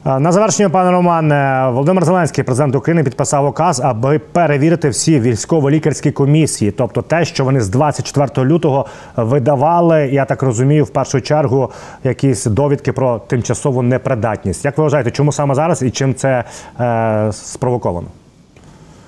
На 0.06 0.32
завершення, 0.32 0.70
пане 0.70 0.92
Романе, 0.92 1.70
Володимир 1.72 2.06
Зеленський, 2.06 2.44
президент 2.44 2.76
України, 2.76 3.04
підписав 3.04 3.46
указ, 3.46 3.80
аби 3.80 4.20
перевірити 4.20 4.90
всі 4.90 5.20
військово-лікарські 5.20 6.12
комісії, 6.12 6.72
тобто 6.72 7.02
те, 7.02 7.26
що 7.26 7.44
вони 7.44 7.62
з 7.62 7.70
24 7.70 8.48
лютого 8.48 8.86
видавали, 9.16 10.10
я 10.12 10.26
так 10.26 10.44
розумію, 10.44 10.84
в 10.84 10.90
першу 10.90 11.22
чергу 11.22 11.72
якісь 12.04 12.46
довідки 12.46 12.92
про 12.92 13.20
тимчасову 13.20 13.82
непридатність. 13.82 14.66
Як 14.66 14.78
ви 14.78 14.84
вважаєте, 14.84 15.12
чому 15.12 15.32
саме 15.32 15.56
зараз 15.56 15.82
і 15.82 15.92
чим 15.92 16.16
це 16.16 16.44
е, 16.80 17.30
спровоковано? 17.32 18.08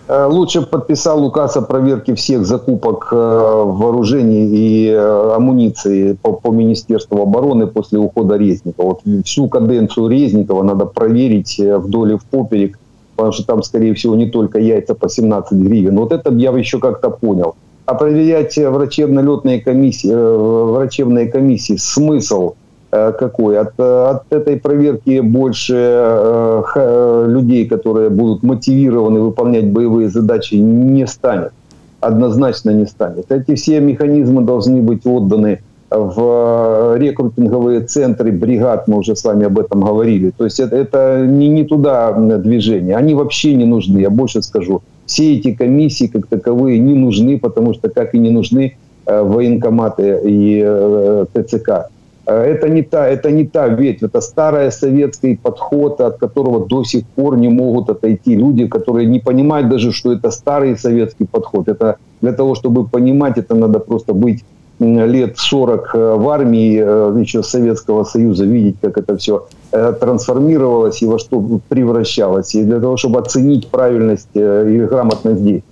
Э, 0.07 0.25
лучше 0.25 0.61
подписал 0.61 1.25
указ 1.25 1.57
о 1.57 1.61
проверке 1.61 2.15
всех 2.15 2.45
закупок 2.45 3.09
э, 3.11 3.15
вооружений 3.15 4.47
и 4.47 4.89
э, 4.89 5.33
амуниции 5.35 6.13
по, 6.13 6.31
по 6.31 6.49
Министерству 6.49 7.21
обороны 7.21 7.67
после 7.67 7.99
ухода 7.99 8.37
Резникова. 8.37 8.99
Вот 9.03 9.25
всю 9.25 9.49
каденцию 9.49 10.07
Резникова 10.07 10.63
надо 10.63 10.85
проверить 10.85 11.59
вдоль 11.59 12.13
и 12.13 12.17
в 12.17 12.23
поперек, 12.23 12.79
потому 13.17 13.33
что 13.33 13.45
там, 13.45 13.63
скорее 13.63 13.93
всего, 13.95 14.15
не 14.15 14.29
только 14.29 14.59
яйца 14.59 14.95
по 14.95 15.09
17 15.09 15.51
гривен. 15.59 15.97
Вот 15.97 16.13
это 16.13 16.33
я 16.33 16.51
еще 16.51 16.79
как-то 16.79 17.09
понял. 17.09 17.55
А 17.85 17.93
проверять 17.93 18.57
врачебно-летные 18.57 19.61
комиссии, 19.61 20.11
врачебные 20.11 21.27
комиссии 21.27 21.75
смысл– 21.75 22.53
какой? 22.89 23.59
От, 23.59 23.73
э, 23.77 24.05
от 24.11 24.23
этой 24.29 24.57
проверки 24.57 25.19
больше 25.19 25.75
э, 25.75 27.25
людей, 27.27 27.65
которые 27.65 28.09
будут 28.09 28.43
мотивированы 28.43 29.19
выполнять 29.19 29.69
боевые 29.71 30.09
задачи, 30.09 30.55
не 30.55 31.05
станет. 31.05 31.51
Однозначно 31.99 32.69
не 32.71 32.85
станет. 32.85 33.31
Эти 33.31 33.55
все 33.55 33.81
механизмы 33.81 34.43
должны 34.43 34.81
быть 34.81 35.05
отданы 35.05 35.59
в 35.89 36.95
рекрутинговые 36.97 37.81
центры 37.81 38.31
бригад, 38.31 38.87
мы 38.87 38.97
уже 38.97 39.15
с 39.15 39.23
вами 39.23 39.45
об 39.45 39.57
этом 39.57 39.81
говорили. 39.81 40.31
То 40.37 40.43
есть 40.43 40.59
это, 40.59 40.75
это 40.75 41.25
не, 41.25 41.47
не 41.47 41.63
туда 41.63 42.11
движение, 42.13 42.95
они 42.95 43.15
вообще 43.15 43.55
не 43.55 43.65
нужны, 43.65 43.99
я 43.99 44.09
больше 44.09 44.41
скажу. 44.41 44.81
Все 45.05 45.35
эти 45.35 45.53
комиссии 45.53 46.07
как 46.07 46.27
таковые 46.27 46.79
не 46.79 46.93
нужны, 46.93 47.39
потому 47.39 47.73
что 47.73 47.89
как 47.89 48.13
и 48.13 48.19
не 48.19 48.31
нужны 48.31 48.77
военкоматы 49.05 50.19
и 50.25 51.25
ТЦК. 51.33 51.87
Э, 52.27 52.43
это 52.43 52.69
не 52.69 52.81
та, 52.81 53.07
это 53.07 53.31
не 53.31 53.45
та 53.45 53.67
ветвь, 53.67 54.03
это 54.03 54.21
старый 54.21 54.71
советский 54.71 55.35
подход, 55.35 56.01
от 56.01 56.17
которого 56.17 56.67
до 56.67 56.83
сих 56.83 57.05
пор 57.15 57.37
не 57.37 57.49
могут 57.49 57.89
отойти 57.89 58.35
люди, 58.35 58.67
которые 58.67 59.07
не 59.07 59.19
понимают 59.19 59.69
даже, 59.69 59.91
что 59.91 60.11
это 60.11 60.31
старый 60.31 60.77
советский 60.77 61.25
подход. 61.25 61.69
Это 61.69 61.95
для 62.21 62.33
того, 62.33 62.55
чтобы 62.55 62.85
понимать, 62.85 63.37
это 63.37 63.55
надо 63.55 63.79
просто 63.79 64.13
быть 64.13 64.43
лет 64.79 65.37
40 65.37 65.95
э, 65.95 66.15
в 66.15 66.29
армии 66.29 66.81
э, 66.83 67.21
еще 67.21 67.43
Советского 67.43 68.03
Союза, 68.03 68.45
видеть, 68.45 68.75
как 68.81 68.97
это 68.97 69.15
все 69.15 69.47
трансформировалось 69.71 71.01
и 71.01 71.05
во 71.05 71.19
что 71.19 71.59
превращалось. 71.69 72.55
И 72.55 72.63
для 72.63 72.79
того, 72.79 72.97
чтобы 72.97 73.19
оценить 73.19 73.67
правильность 73.67 74.29
и 74.33 74.87
грамотность 74.89 75.43
действий. 75.43 75.63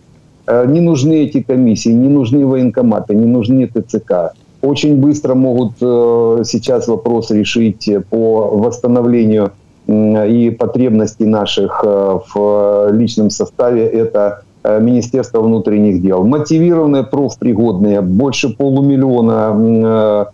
Не 0.47 0.81
нужны 0.81 1.13
эти 1.23 1.41
комиссии, 1.41 1.93
не 1.93 2.09
нужны 2.09 2.45
военкоматы, 2.45 3.15
не 3.15 3.25
нужны 3.25 3.67
ТЦК 3.67 4.33
очень 4.65 4.97
быстро 4.97 5.35
могут 5.35 5.73
э, 5.81 6.43
сейчас 6.43 6.87
вопрос 6.87 7.31
решить 7.31 7.89
по 8.09 8.49
восстановлению 8.53 9.51
и 9.87 10.55
потребностей 10.59 11.25
наших 11.25 11.83
э, 11.85 12.19
в 12.33 12.89
личном 12.91 13.29
составе. 13.29 13.85
Это 13.85 14.41
э, 14.63 14.81
Министерство 14.81 15.41
внутренних 15.41 16.01
дел. 16.01 16.23
Мотивированные 16.25 17.03
профпригодные, 17.03 18.01
больше 18.01 18.49
полумиллиона 18.49 20.27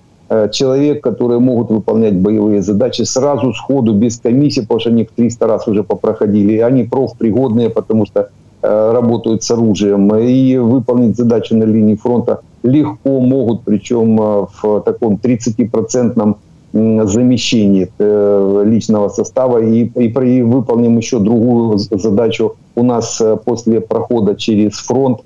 человек, 0.53 1.03
которые 1.03 1.39
могут 1.39 1.71
выполнять 1.71 2.15
боевые 2.15 2.61
задачи 2.61 3.01
сразу, 3.01 3.51
сходу, 3.53 3.93
без 3.93 4.17
комиссии, 4.17 4.61
потому 4.61 4.79
что 4.79 4.89
они 4.89 5.05
300 5.13 5.47
раз 5.47 5.67
уже 5.67 5.83
попроходили. 5.83 6.59
Они 6.59 6.85
профпригодные, 6.85 7.69
потому 7.69 8.05
что 8.05 8.29
работают 8.61 9.43
с 9.43 9.51
оружием. 9.51 10.15
И 10.15 10.55
выполнить 10.55 11.17
задачу 11.17 11.57
на 11.57 11.65
линии 11.65 11.95
фронта– 11.95 12.39
легко 12.63 13.19
могут, 13.19 13.63
причем 13.63 14.19
э, 14.19 14.45
в 14.61 14.81
таком 14.81 15.15
30-процентном 15.15 16.35
замещении 16.73 17.91
э, 17.99 18.63
личного 18.65 19.09
состава 19.09 19.57
и, 19.57 19.83
и, 19.83 20.07
и 20.07 20.41
выполним 20.41 20.97
еще 20.97 21.19
другую 21.19 21.77
задачу. 21.77 22.55
У 22.75 22.83
нас 22.83 23.19
э, 23.19 23.37
после 23.43 23.81
прохода 23.81 24.35
через 24.35 24.73
фронт 24.73 25.21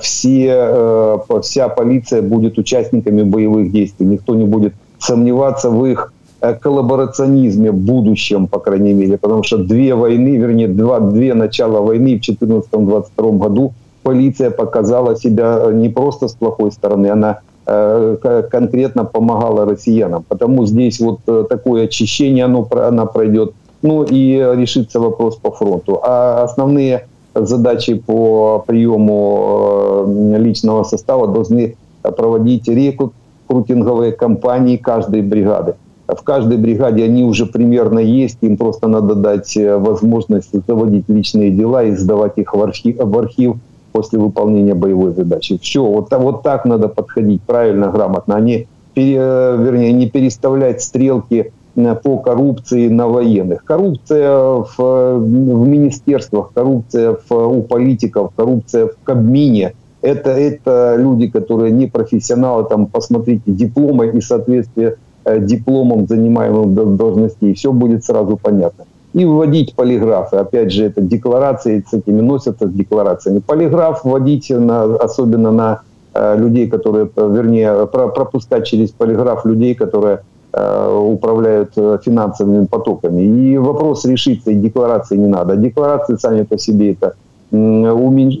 все, 0.00 1.18
вся 1.42 1.68
полиция 1.68 2.22
будет 2.22 2.58
участниками 2.58 3.24
боевых 3.24 3.72
действий. 3.72 4.06
Никто 4.06 4.36
не 4.36 4.44
будет 4.44 4.72
сомневаться 5.00 5.68
в 5.68 5.84
их 5.84 6.12
коллаборационизме 6.60 7.72
будущем, 7.72 8.46
по 8.46 8.60
крайней 8.60 8.92
мере, 8.92 9.18
потому 9.18 9.42
что 9.42 9.58
две 9.58 9.96
войны, 9.96 10.36
вернее, 10.36 10.68
два, 10.68 11.00
две 11.00 11.34
начала 11.34 11.80
войны 11.80 12.20
в 12.20 12.30
2014-2022 12.30 13.38
году 13.38 13.72
полиция 14.04 14.50
показала 14.50 15.16
себя 15.16 15.70
не 15.72 15.88
просто 15.88 16.28
с 16.28 16.34
плохой 16.34 16.70
стороны, 16.70 17.08
она 17.08 17.40
конкретно 17.64 19.04
помогала 19.04 19.64
россиянам. 19.64 20.22
Потому 20.28 20.66
здесь 20.66 21.00
вот 21.00 21.20
такое 21.48 21.84
очищение, 21.84 22.44
оно, 22.44 22.68
она 22.70 23.06
пройдет. 23.06 23.52
Ну 23.82 24.04
и 24.04 24.36
решится 24.36 25.00
вопрос 25.00 25.36
по 25.36 25.50
фронту. 25.50 25.98
А 26.02 26.44
основные 26.44 27.06
задачи 27.34 27.94
по 27.94 28.62
приему 28.66 30.34
личного 30.38 30.84
состава 30.84 31.26
должны 31.26 31.76
проводить 32.02 32.68
рекрутинговые 32.68 34.12
кампании 34.12 34.76
каждой 34.76 35.22
бригады. 35.22 35.74
в 36.06 36.22
каждой 36.22 36.58
бригаде 36.58 37.04
они 37.04 37.24
уже 37.24 37.46
примерно 37.46 37.98
есть, 37.98 38.38
им 38.42 38.56
просто 38.56 38.88
надо 38.88 39.14
дать 39.14 39.56
э, 39.56 39.78
возможность 39.78 40.50
заводить 40.66 41.08
личные 41.08 41.50
дела 41.50 41.82
и 41.84 41.96
сдавать 41.96 42.36
их 42.36 42.54
в 42.54 42.62
архив, 42.62 42.96
в 42.98 43.18
архив 43.18 43.56
после 43.94 44.18
выполнения 44.18 44.74
боевой 44.74 45.12
задачи. 45.12 45.58
Все, 45.58 45.84
вот, 45.84 46.12
вот 46.12 46.42
так 46.42 46.64
надо 46.64 46.88
подходить 46.88 47.40
правильно, 47.42 47.88
грамотно, 47.88 48.36
а 48.36 48.40
не, 48.40 48.66
пере, 48.92 49.16
э, 49.18 49.56
вернее, 49.58 49.92
не 49.92 50.10
переставлять 50.10 50.82
стрелки 50.82 51.52
э, 51.76 51.94
по 51.94 52.18
коррупции 52.18 52.88
на 52.88 53.08
военных. 53.08 53.64
Коррупция 53.64 54.36
в, 54.38 54.76
в 54.76 55.68
министерствах, 55.68 56.50
коррупция 56.54 57.16
в, 57.28 57.32
у 57.32 57.62
политиков, 57.62 58.32
коррупция 58.36 58.88
в 58.88 58.96
Кабмине– 59.04 59.74
это, 60.02 60.30
это 60.30 60.96
люди, 60.98 61.28
которые 61.28 61.70
не 61.70 61.86
профессионалы, 61.86 62.64
там, 62.64 62.86
посмотрите, 62.86 63.42
дипломы 63.46 64.08
и 64.08 64.20
соответствие 64.20 64.96
Э, 65.26 65.40
дипломом 65.40 66.06
занимаемых 66.06 66.96
должностей, 66.96 67.54
все 67.54 67.72
будет 67.72 68.04
сразу 68.04 68.36
понятно. 68.36 68.84
И 69.14 69.24
вводить 69.24 69.76
полиграфы. 69.76 70.38
Опять 70.38 70.72
же, 70.72 70.86
это 70.86 71.00
декларации, 71.00 71.84
с 71.88 71.94
этими 71.94 72.20
носятся 72.20 72.66
с 72.66 72.72
декларациями. 72.72 73.38
Полиграф 73.38 74.04
вводить, 74.04 74.50
на, 74.50 74.82
особенно 74.96 75.52
на 75.52 75.82
э, 76.14 76.36
людей, 76.36 76.68
которые, 76.68 77.08
вернее, 77.16 77.86
про, 77.86 78.08
пропускать 78.08 78.66
через 78.66 78.90
полиграф 78.90 79.44
людей, 79.44 79.76
которые 79.76 80.22
э, 80.52 80.98
управляют 81.12 81.70
э, 81.76 81.98
финансовыми 82.04 82.66
потоками. 82.66 83.22
И 83.22 83.56
вопрос 83.56 84.04
решится, 84.04 84.50
и 84.50 84.56
декларации 84.56 85.16
не 85.16 85.28
надо. 85.28 85.56
Декларации 85.56 86.16
сами 86.16 86.42
по 86.42 86.58
себе 86.58 86.92
это 86.92 87.14
уменьш... 87.52 88.38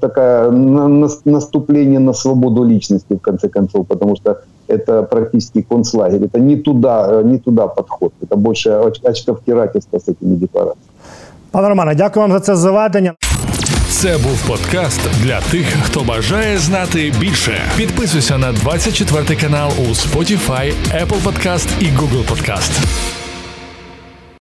такая 0.00 0.50
наступление 0.50 2.00
на 2.00 2.14
свободу 2.14 2.64
личности, 2.64 3.14
в 3.14 3.20
конце 3.20 3.48
концов, 3.48 3.86
потому 3.86 4.16
что 4.16 4.40
это 4.69 5.03
практически 5.03 5.61
концлагерь. 5.61 6.23
Это 6.23 6.39
не 6.39 6.57
туда, 6.57 7.09
э, 7.09 7.23
не 7.23 7.37
туда 7.37 7.67
подход. 7.67 8.11
Это 8.21 8.35
больше 8.35 8.91
очковтирательство 9.03 9.99
з 9.99 10.03
цими 10.03 10.35
деклараціями. 10.35 10.89
Пане 11.51 11.69
Романе, 11.69 11.95
дякую 11.95 12.21
вам 12.21 12.31
за 12.31 12.39
це 12.39 12.55
заведення. 12.55 13.13
Це 13.89 14.17
був 14.17 14.47
подкаст 14.47 15.01
для 15.23 15.41
тих, 15.41 15.65
хто 15.83 16.01
бажає 16.03 16.57
знати 16.57 17.13
більше. 17.19 17.53
Підписуйся 17.77 18.37
на 18.37 18.53
24 18.53 19.35
канал 19.41 19.69
у 19.79 19.81
Spotify, 19.81 20.73
Apple 20.93 21.23
Podcast 21.23 21.67
і 21.81 21.85
Google 21.85 22.25
Podcast. 22.31 23.18